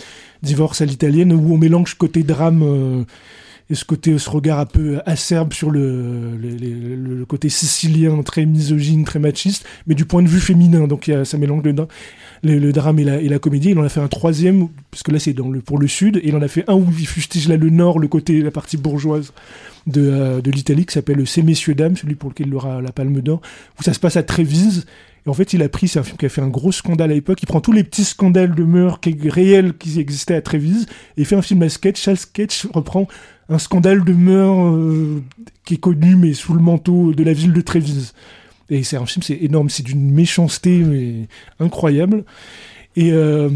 Divorce 0.41 0.81
à 0.81 0.85
l'italienne, 0.85 1.31
où 1.31 1.53
on 1.53 1.57
mélange 1.57 1.93
côté 1.95 2.23
drame 2.23 2.61
euh, 2.63 3.03
et 3.69 3.75
ce 3.75 3.85
côté, 3.85 4.17
ce 4.19 4.29
regard 4.29 4.59
un 4.59 4.65
peu 4.65 4.99
acerbe 5.05 5.53
sur 5.53 5.71
le, 5.71 6.35
le, 6.37 6.49
le- 6.49 7.17
le 7.19 7.25
côté 7.25 7.47
sicilien, 7.47 8.21
très 8.21 8.45
misogyne, 8.45 9.05
très 9.05 9.19
machiste, 9.19 9.65
mais 9.87 9.95
du 9.95 10.03
point 10.03 10.21
de 10.21 10.27
vue 10.27 10.41
féminin, 10.41 10.85
donc 10.85 11.07
y 11.07 11.13
a, 11.13 11.23
ça 11.23 11.37
mélange 11.37 11.63
le, 11.63 11.71
dra- 11.71 11.87
le, 12.43 12.59
le 12.59 12.73
drame 12.73 12.99
et 12.99 13.05
la, 13.05 13.21
et 13.21 13.29
la 13.29 13.39
comédie. 13.39 13.69
Il 13.69 13.79
en 13.79 13.83
a 13.83 13.89
fait 13.89 14.01
un 14.01 14.09
troisième, 14.09 14.67
parce 14.91 15.01
que 15.01 15.11
là 15.11 15.19
c'est 15.19 15.33
pour 15.65 15.79
le 15.79 15.87
sud, 15.87 16.17
et 16.17 16.27
il 16.27 16.35
en 16.35 16.41
a 16.41 16.49
fait 16.49 16.65
un 16.67 16.73
où 16.75 16.85
il 16.99 17.07
fustige 17.07 17.47
là 17.47 17.55
le 17.55 17.69
nord, 17.69 17.99
le 17.99 18.09
côté, 18.09 18.41
la 18.41 18.51
partie 18.51 18.75
bourgeoise 18.75 19.31
de, 19.87 20.01
euh, 20.01 20.41
de 20.41 20.51
l'Italie, 20.51 20.85
qui 20.85 20.93
s'appelle 20.93 21.25
Ces 21.25 21.41
messieurs 21.41 21.73
dames, 21.73 21.95
celui 21.95 22.15
pour 22.15 22.31
lequel 22.31 22.47
il 22.47 22.55
aura 22.55 22.81
la 22.81 22.91
Palme 22.91 23.21
d'Or, 23.21 23.41
où 23.79 23.83
ça 23.83 23.93
se 23.93 23.99
passe 23.99 24.17
à 24.17 24.23
Trévise. 24.23 24.85
Et 25.25 25.29
en 25.29 25.33
fait, 25.33 25.53
il 25.53 25.61
a 25.63 25.69
pris, 25.69 25.87
c'est 25.87 25.99
un 25.99 26.03
film 26.03 26.17
qui 26.17 26.25
a 26.25 26.29
fait 26.29 26.41
un 26.41 26.49
gros 26.49 26.71
scandale 26.71 27.11
à 27.11 27.13
l'époque. 27.13 27.41
Il 27.41 27.45
prend 27.45 27.61
tous 27.61 27.71
les 27.71 27.83
petits 27.83 28.03
scandales 28.03 28.55
de 28.55 28.63
meurtre 28.63 29.09
réels 29.29 29.73
qui 29.77 29.99
existaient 29.99 30.35
à 30.35 30.41
Trévise 30.41 30.85
et 31.17 31.23
fait 31.23 31.35
un 31.35 31.41
film 31.41 31.61
à 31.63 31.69
sketch. 31.69 32.01
Chaque 32.01 32.17
sketch 32.17 32.67
reprend 32.73 33.07
un 33.49 33.59
scandale 33.59 34.03
de 34.03 34.13
meurtre 34.13 34.75
euh, 34.75 35.23
qui 35.65 35.75
est 35.75 35.77
connu, 35.77 36.15
mais 36.15 36.33
sous 36.33 36.53
le 36.53 36.59
manteau 36.59 37.13
de 37.13 37.23
la 37.23 37.33
ville 37.33 37.53
de 37.53 37.61
Trévise. 37.61 38.13
Et 38.69 38.83
c'est 38.83 38.97
un 38.97 39.05
film, 39.05 39.23
c'est 39.23 39.37
énorme, 39.41 39.69
c'est 39.69 39.83
d'une 39.83 40.11
méchanceté 40.11 40.79
mais 40.79 41.27
incroyable. 41.59 42.25
Et 42.95 43.11
euh, 43.11 43.49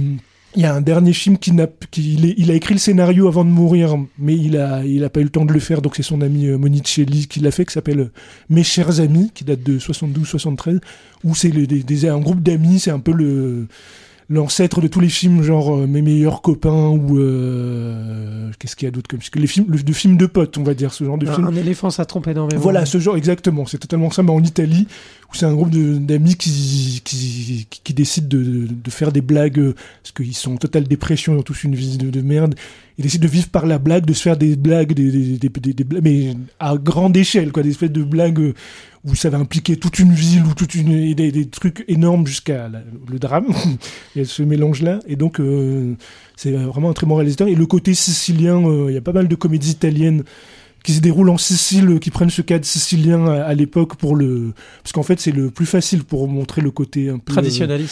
il 0.57 0.63
y 0.63 0.65
a 0.65 0.73
un 0.73 0.81
dernier 0.81 1.13
film 1.13 1.37
qui 1.37 1.51
n'a, 1.51 1.67
qui, 1.91 2.15
il, 2.15 2.49
a 2.51 2.55
écrit 2.55 2.73
le 2.73 2.79
scénario 2.79 3.27
avant 3.27 3.45
de 3.45 3.49
mourir, 3.49 3.95
mais 4.17 4.35
il 4.35 4.57
a, 4.57 4.83
il 4.83 5.03
a 5.03 5.09
pas 5.09 5.19
eu 5.19 5.23
le 5.23 5.29
temps 5.29 5.45
de 5.45 5.53
le 5.53 5.59
faire, 5.59 5.83
donc 5.83 5.95
c'est 5.95 6.01
son 6.03 6.19
ami 6.21 6.47
euh, 6.47 6.57
Monicelli 6.57 7.27
qui 7.27 7.39
l'a 7.41 7.51
fait, 7.51 7.63
qui 7.63 7.73
s'appelle 7.73 7.99
euh, 7.99 8.11
Mes 8.49 8.63
chers 8.63 8.99
amis, 8.99 9.29
qui 9.35 9.43
date 9.43 9.61
de 9.61 9.77
72-73, 9.77 10.79
où 11.23 11.35
c'est 11.35 11.49
des, 11.51 11.67
des- 11.67 12.07
un 12.09 12.19
groupe 12.19 12.41
d'amis, 12.41 12.79
c'est 12.79 12.89
un 12.91 12.99
peu 12.99 13.11
le 13.13 13.67
l'ancêtre 14.29 14.81
de 14.81 14.87
tous 14.87 14.99
les 14.99 15.09
films 15.09 15.41
genre 15.41 15.73
euh, 15.75 15.87
Mes 15.87 16.01
meilleurs 16.01 16.41
copains 16.41 16.89
ou 16.89 17.17
euh, 17.19 18.51
qu'est-ce 18.59 18.75
qu'il 18.75 18.85
y 18.85 18.89
a 18.89 18.91
d'autre 18.91 19.07
comme 19.09 19.19
que 19.19 19.39
les 19.39 19.47
films 19.47 19.67
le- 19.69 19.81
de 19.81 19.93
films 19.93 20.17
de 20.17 20.25
potes, 20.25 20.57
on 20.57 20.63
va 20.63 20.73
dire 20.73 20.93
ce 20.93 21.03
genre 21.03 21.17
de 21.17 21.27
Un, 21.27 21.33
film. 21.33 21.47
un 21.47 21.55
éléphant, 21.55 21.89
ça 21.89 22.05
trompe 22.05 22.27
énormément. 22.27 22.59
Voilà, 22.61 22.85
ce 22.85 22.97
genre, 22.99 23.15
exactement. 23.17 23.65
C'est 23.65 23.77
totalement 23.77 24.11
ça, 24.11 24.23
mais 24.23 24.31
en 24.31 24.43
Italie, 24.43 24.87
où 25.31 25.35
c'est 25.35 25.45
un 25.45 25.53
groupe 25.53 25.69
de- 25.69 25.97
d'amis 25.97 26.35
qui, 26.35 27.01
qui, 27.03 27.65
qui, 27.69 27.79
qui 27.83 27.93
décident 27.93 28.27
de, 28.27 28.67
de 28.69 28.89
faire 28.91 29.11
des 29.11 29.21
blagues, 29.21 29.59
euh, 29.59 29.75
parce 30.03 30.11
qu'ils 30.13 30.35
sont 30.35 30.53
en 30.53 30.57
totale 30.57 30.83
dépression, 30.87 31.33
ils 31.35 31.39
ont 31.39 31.43
tous 31.43 31.63
une 31.63 31.75
vie 31.75 31.97
de, 31.97 32.09
de 32.09 32.21
merde. 32.21 32.55
Ils 32.97 33.03
décident 33.03 33.23
de 33.23 33.31
vivre 33.31 33.49
par 33.49 33.67
la 33.67 33.77
blague, 33.77 34.05
de 34.05 34.13
se 34.13 34.23
faire 34.23 34.37
des 34.37 34.55
blagues, 34.55 34.93
des, 34.93 35.39
mais 36.01 36.35
à 36.59 36.75
grande 36.77 37.15
échelle, 37.15 37.51
quoi, 37.51 37.61
des 37.61 37.69
espèces 37.69 37.91
de 37.91 38.03
blagues 38.03 38.39
euh, 38.39 38.53
où 39.05 39.13
ça 39.13 39.29
va 39.29 39.37
impliquer 39.37 39.77
toute 39.77 39.99
une 39.99 40.13
ville 40.13 40.43
ou 40.43 40.55
toute 40.55 40.73
une, 40.73 41.13
des, 41.13 41.47
trucs 41.47 41.85
énormes 41.87 42.25
jusqu'à 42.25 42.69
le 43.07 43.19
drame. 43.19 43.47
il 44.15 44.19
y 44.19 44.21
a 44.21 44.25
ce 44.25 44.41
mélange-là. 44.41 44.99
Et 45.07 45.15
donc, 45.15 45.39
euh, 45.39 45.93
c'est 46.35 46.51
vraiment 46.51 46.89
un 46.89 46.93
très 46.93 47.05
bon 47.05 47.15
réalisateur. 47.15 47.47
Et 47.47 47.55
le 47.55 47.65
côté 47.67 47.93
sicilien, 47.93 48.65
euh, 48.67 48.87
il 48.89 48.95
y 48.95 48.97
a 48.97 49.01
pas 49.01 49.13
mal 49.13 49.27
de 49.27 49.35
comédies 49.35 49.71
italiennes 49.71 50.23
qui 50.87 50.93
se 50.93 51.01
déroulent 51.01 51.29
en 51.29 51.37
Sicile, 51.37 51.99
qui 51.99 52.11
prennent 52.11 52.29
ce 52.29 52.41
cadre 52.41 52.63
sicilien 52.63 53.25
à, 53.27 53.43
à 53.43 53.53
l'époque 53.53 53.97
pour 53.97 54.15
le, 54.15 54.53
parce 54.81 54.93
qu'en 54.93 55.03
fait 55.03 55.19
c'est 55.19 55.33
le 55.33 55.51
plus 55.51 55.65
facile 55.65 56.05
pour 56.05 56.29
montrer 56.29 56.61
le 56.61 56.71
côté 56.71 57.09
un 57.09 57.17
peu 57.19 57.33
euh, 57.33 57.35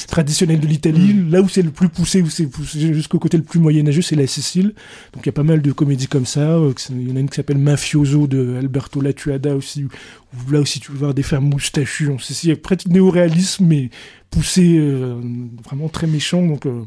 traditionnel 0.07 0.61
de 0.61 0.65
l'Italie. 0.65 1.13
Là 1.29 1.41
où 1.41 1.49
c'est 1.49 1.61
le 1.61 1.71
plus 1.71 1.89
poussé, 1.89 2.21
où 2.21 2.29
c'est 2.29 2.47
poussé 2.47 2.93
jusqu'au 2.93 3.19
côté 3.19 3.35
le 3.35 3.43
plus 3.43 3.59
moyenâgeux, 3.59 4.01
c'est 4.01 4.15
la 4.15 4.27
Sicile. 4.27 4.73
Donc 5.11 5.23
il 5.23 5.25
y 5.25 5.29
a 5.29 5.33
pas 5.33 5.43
mal 5.43 5.61
de 5.61 5.73
comédies 5.73 6.07
comme 6.07 6.25
ça. 6.25 6.51
euh, 6.51 6.73
Il 6.91 7.09
y 7.09 7.11
en 7.11 7.17
a 7.17 7.19
une 7.19 7.29
qui 7.29 7.35
s'appelle 7.35 7.57
Mafioso 7.57 8.27
de 8.27 8.55
Alberto 8.59 9.01
Latuada 9.01 9.57
aussi. 9.57 9.83
Où 9.83 10.51
là 10.51 10.61
aussi 10.61 10.79
tu 10.79 10.89
peux 10.91 10.97
voir 10.97 11.13
des 11.13 11.23
femmes 11.23 11.49
moustachues 11.49 12.09
en 12.09 12.17
Sicile. 12.17 12.49
Il 12.49 12.53
y 12.53 12.57
a 12.57 12.61
presque 12.61 12.87
néo-réalisme, 12.87 13.65
mais 13.65 13.89
poussé 14.29 14.77
euh, 14.77 15.19
vraiment 15.65 15.89
très 15.89 16.07
méchant. 16.07 16.47
Donc 16.47 16.65
euh, 16.65 16.83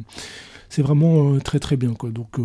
c'est 0.70 0.80
vraiment 0.82 1.38
très 1.38 1.58
très 1.58 1.76
bien 1.76 1.92
quoi. 1.92 2.08
Donc 2.10 2.38
euh, 2.38 2.44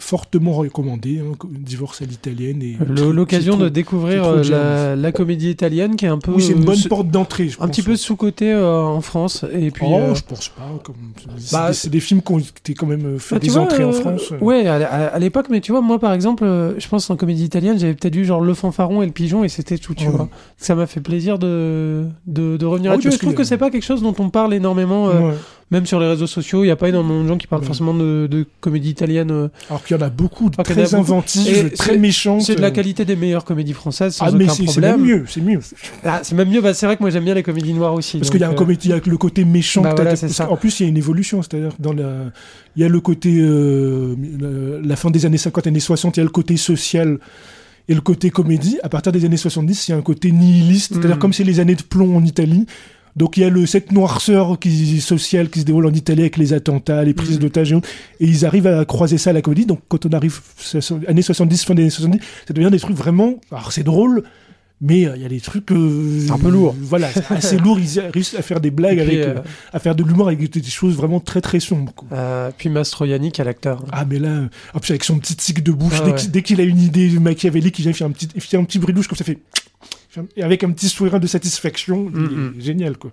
fortement 0.00 0.52
recommandé, 0.54 1.20
hein, 1.20 1.32
Divorce 1.50 2.02
à 2.02 2.04
l'italienne 2.06 2.62
et 2.62 2.76
L'occasion 2.88 3.56
de 3.56 3.68
découvrir 3.68 4.24
euh, 4.24 4.42
la, 4.42 4.96
la 4.96 5.12
comédie 5.12 5.50
italienne 5.50 5.94
qui 5.96 6.06
est 6.06 6.08
un 6.08 6.18
peu. 6.18 6.32
Oui, 6.32 6.42
c'est 6.42 6.54
une 6.54 6.64
bonne 6.64 6.78
euh, 6.78 6.88
porte 6.88 7.08
d'entrée. 7.08 7.48
je 7.48 7.56
Un 7.58 7.66
pense, 7.66 7.70
petit 7.76 7.82
peu 7.82 7.96
sous-côté 7.96 8.52
euh, 8.52 8.82
en 8.82 9.00
France. 9.00 9.44
Et 9.52 9.70
puis. 9.70 9.86
oh, 9.88 9.94
euh, 9.98 10.14
je 10.14 10.22
pense 10.22 10.48
pas. 10.48 10.62
C'est 11.38 11.52
bah, 11.52 11.68
des- 11.68 11.74
c'est 11.74 11.90
des 11.90 12.00
films 12.00 12.22
qui 12.22 12.32
ont 12.32 12.38
été 12.38 12.74
quand 12.74 12.86
même 12.86 13.18
fait 13.18 13.36
Ah, 13.36 13.38
tu 13.38 13.46
des 13.46 13.52
vois, 13.52 13.62
entrées 13.62 13.84
en 13.84 13.92
France. 13.92 14.32
Ouais, 14.40 14.66
à, 14.66 14.74
à- 14.76 15.06
à 15.06 15.18
l'époque, 15.18 15.46
mais 15.50 15.60
tu 15.60 15.70
vois, 15.72 15.80
moi 15.80 15.98
par 15.98 16.12
exemple, 16.12 16.44
je 16.44 16.88
pense 16.88 17.08
en 17.10 17.16
comédie 17.16 17.44
italienne, 17.44 17.78
j'avais 17.78 17.94
peut-être 17.94 18.16
vu 18.16 18.24
genre 18.24 18.40
Le 18.40 18.54
Fanfaron 18.54 19.02
et 19.02 19.06
le 19.06 19.12
Pigeon 19.12 19.44
et 19.44 19.48
c'était 19.48 19.78
tout, 19.78 19.94
tu 19.94 20.06
vois. 20.06 20.28
Ça 20.56 20.74
m'a 20.74 20.86
fait 20.86 21.00
plaisir 21.00 21.38
de, 21.38 22.06
de, 22.26 22.56
de 22.56 22.66
revenir 22.66 22.92
Ah 22.92 22.94
oui, 22.96 23.02
là-dessus. 23.02 23.08
parce 23.08 23.14
Et 23.14 23.18
Je 23.18 23.20
trouve 23.26 23.34
que 23.34 23.44
c'est 23.44 23.58
pas 23.58 23.70
quelque 23.70 23.84
chose 23.84 24.02
dont 24.02 24.14
on 24.18 24.30
parle 24.30 24.54
énormément, 24.54 25.06
Ouais. 25.06 25.34
Même 25.70 25.86
sur 25.86 26.00
les 26.00 26.06
réseaux 26.08 26.26
sociaux. 26.26 26.62
Il 26.64 26.66
n'y 26.66 26.72
a 26.72 26.76
pas 26.76 26.88
énormément 26.88 27.22
de 27.22 27.28
gens 27.28 27.36
qui 27.38 27.46
parlent 27.46 27.62
Ouais. 27.62 27.66
forcément 27.66 27.94
de, 27.94 28.26
de 28.30 28.44
comédie 28.60 28.90
italienne. 28.90 29.30
euh. 29.30 29.48
Alors 29.68 29.84
qu'il 29.84 29.96
y 29.96 30.00
en 30.00 30.02
a 30.02 30.10
beaucoup 30.10 30.50
de 30.50 30.56
en 30.60 30.62
très 30.62 30.94
inventives, 30.94 31.70
très 31.72 31.96
méchantes. 31.96 32.42
C'est 32.42 32.56
de 32.56 32.60
la 32.60 32.68
euh. 32.68 32.70
qualité 32.70 33.04
des 33.04 33.16
meilleures 33.16 33.44
comédies 33.44 33.72
françaises 33.72 34.16
sans 34.16 34.26
Ah, 34.26 34.30
mais 34.32 34.48
c'est 34.48 34.76
même 34.80 35.00
mieux, 35.02 35.24
c'est 35.28 35.40
mieux. 35.40 35.60
Ah, 36.04 36.20
c'est 36.22 36.34
même 36.34 36.48
mieux, 36.48 36.60
bah, 36.60 36.74
c'est 36.74 36.86
vrai 36.86 36.96
que 36.96 37.02
moi 37.02 37.10
j'aime 37.10 37.24
bien 37.24 37.34
les 37.34 37.42
comédies 37.42 37.72
noires 37.74 37.94
aussi. 37.94 38.18
Parce 38.18 38.30
qu'il 38.30 38.40
y 38.40 38.44
a 38.44 38.48
un 38.48 38.52
euh, 38.52 38.54
comédie, 38.54 38.88
il 38.88 38.90
y 38.90 38.94
a 38.94 39.00
le 39.04 39.16
côté 39.16 39.44
méchant. 39.44 39.82
Bah 39.82 39.94
voilà, 39.94 40.14
qu'en 40.16 40.56
plus, 40.56 40.80
il 40.80 40.82
y 40.84 40.86
a 40.86 40.88
une 40.88 40.96
évolution. 40.96 41.42
C'est-à-dire, 41.42 41.72
dans 41.78 41.92
la, 41.92 42.24
il 42.76 42.82
y 42.82 42.84
a 42.84 42.88
le 42.88 43.00
côté, 43.00 43.36
euh, 43.40 44.16
la- 44.82 44.96
fin 44.96 45.10
des 45.10 45.26
années 45.26 45.38
50, 45.38 45.66
années 45.66 45.80
60, 45.80 46.16
il 46.16 46.20
y 46.20 46.22
a 46.22 46.24
le 46.24 46.30
côté 46.30 46.56
social 46.56 47.18
et 47.88 47.94
le 47.94 48.00
côté 48.00 48.30
comédie. 48.30 48.78
À 48.82 48.88
partir 48.88 49.12
des 49.12 49.24
années 49.24 49.36
70, 49.36 49.88
il 49.88 49.90
y 49.92 49.94
a 49.94 49.96
un 49.96 50.02
côté 50.02 50.30
nihiliste. 50.32 50.92
C'est-à-dire, 50.94 51.16
Mhm. 51.16 51.18
comme 51.18 51.32
c'est 51.32 51.44
les 51.44 51.60
années 51.60 51.74
de 51.74 51.82
plomb 51.82 52.16
en 52.16 52.24
Italie. 52.24 52.66
Donc 53.16 53.36
il 53.36 53.40
y 53.40 53.44
a 53.44 53.50
le, 53.50 53.66
cette 53.66 53.92
noirceur 53.92 54.58
qui, 54.58 55.00
sociale 55.00 55.50
qui 55.50 55.60
se 55.60 55.64
déroule 55.64 55.86
en 55.86 55.92
Italie 55.92 56.20
avec 56.22 56.36
les 56.36 56.52
attentats, 56.52 57.02
les 57.04 57.14
prises 57.14 57.36
Mhm. 57.36 57.38
d'otages, 57.42 57.72
et 57.72 57.78
ils 58.20 58.46
arrivent 58.46 58.66
à 58.68 58.84
croiser 58.84 59.18
ça 59.18 59.30
à 59.30 59.32
la 59.32 59.42
comédie. 59.42 59.66
Donc 59.66 59.80
quand 59.88 60.06
on 60.06 60.10
arrive 60.10 60.40
années 61.08 61.22
70, 61.22 61.64
fin 61.64 61.74
des 61.74 61.82
années 61.82 61.90
70, 61.90 62.20
ça 62.46 62.54
devient 62.54 62.70
des 62.70 62.78
trucs 62.80 62.96
vraiment... 62.96 63.34
Alors 63.50 63.72
c'est 63.72 63.82
drôle, 63.82 64.22
mais 64.80 65.06
euh, 65.06 65.12
il 65.16 65.22
y 65.22 65.26
a 65.26 65.28
des 65.28 65.40
trucs... 65.40 65.70
euh, 65.72 66.26
Un 66.30 66.38
peu 66.38 66.48
lourd. 66.50 66.74
Voilà, 66.80 67.08
c'est 67.12 67.30
assez 67.32 67.58
lourd. 67.58 67.78
Ils 67.78 67.98
arrivent 68.00 68.28
à 68.38 68.42
faire 68.42 68.60
des 68.60 68.70
blagues, 68.70 68.98
et 68.98 69.04
puis, 69.04 69.16
avec, 69.22 69.36
euh, 69.36 69.40
euh, 69.40 69.42
à 69.72 69.78
faire 69.78 69.94
de 69.94 70.02
l'humour 70.04 70.28
avec 70.28 70.38
des, 70.38 70.60
des 70.60 70.70
choses 70.70 70.94
vraiment 70.94 71.20
très 71.20 71.40
très 71.40 71.60
sombres. 71.60 71.92
quoi. 71.94 72.52
puis 72.56 72.68
Mastroianni 72.70 73.32
qui 73.32 73.40
est 73.40 73.44
l'acteur. 73.44 73.84
Ah 73.92 74.04
mais 74.08 74.18
là, 74.18 74.42
en 74.72 74.78
plus 74.78 74.92
avec 74.92 75.04
son 75.04 75.18
petit 75.18 75.34
tic 75.36 75.62
de 75.62 75.72
bouche, 75.72 75.94
Ah 76.00 76.04
dès 76.06 76.12
ouais. 76.38 76.42
qu'il- 76.42 76.60
a 76.60 76.64
une 76.64 76.80
idée 76.80 77.10
machiavélique, 77.18 77.78
il 77.78 77.82
vient 77.82 77.92
faire 77.92 78.06
un 78.06 78.10
petit, 78.12 78.28
il 78.34 78.40
fait 78.40 78.56
un 78.56 78.64
petit 78.64 78.78
bruit 78.78 78.92
de 78.94 78.98
bouche 78.98 79.08
comme 79.08 79.18
ça 79.18 79.24
fait... 79.24 79.38
Et 80.36 80.42
avec 80.42 80.64
un 80.64 80.70
petit 80.70 80.88
sourire 80.88 81.20
de 81.20 81.26
satisfaction, 81.26 82.10
il 82.14 82.58
est 82.58 82.60
génial 82.62 82.96
quoi. 82.96 83.10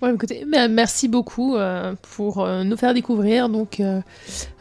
Ouais, 0.00 0.14
écoutez, 0.14 0.44
mais 0.46 0.68
merci 0.68 1.08
beaucoup 1.08 1.56
euh, 1.56 1.92
pour 2.14 2.44
euh, 2.44 2.62
nous 2.62 2.76
faire 2.76 2.94
découvrir 2.94 3.48
donc 3.48 3.80
euh, 3.80 4.00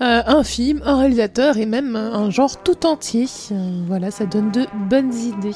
euh, 0.02 0.22
un 0.26 0.44
film, 0.44 0.82
un 0.84 0.98
réalisateur 0.98 1.58
et 1.58 1.68
même 1.68 1.96
euh, 1.96 2.12
un 2.12 2.32
genre 2.32 2.64
tout 2.64 2.88
entier. 2.88 3.28
Euh, 3.52 3.84
voilà, 3.86 4.10
ça 4.10 4.26
donne 4.26 4.52
de 4.52 4.66
bonnes 4.90 5.14
idées. 5.14 5.56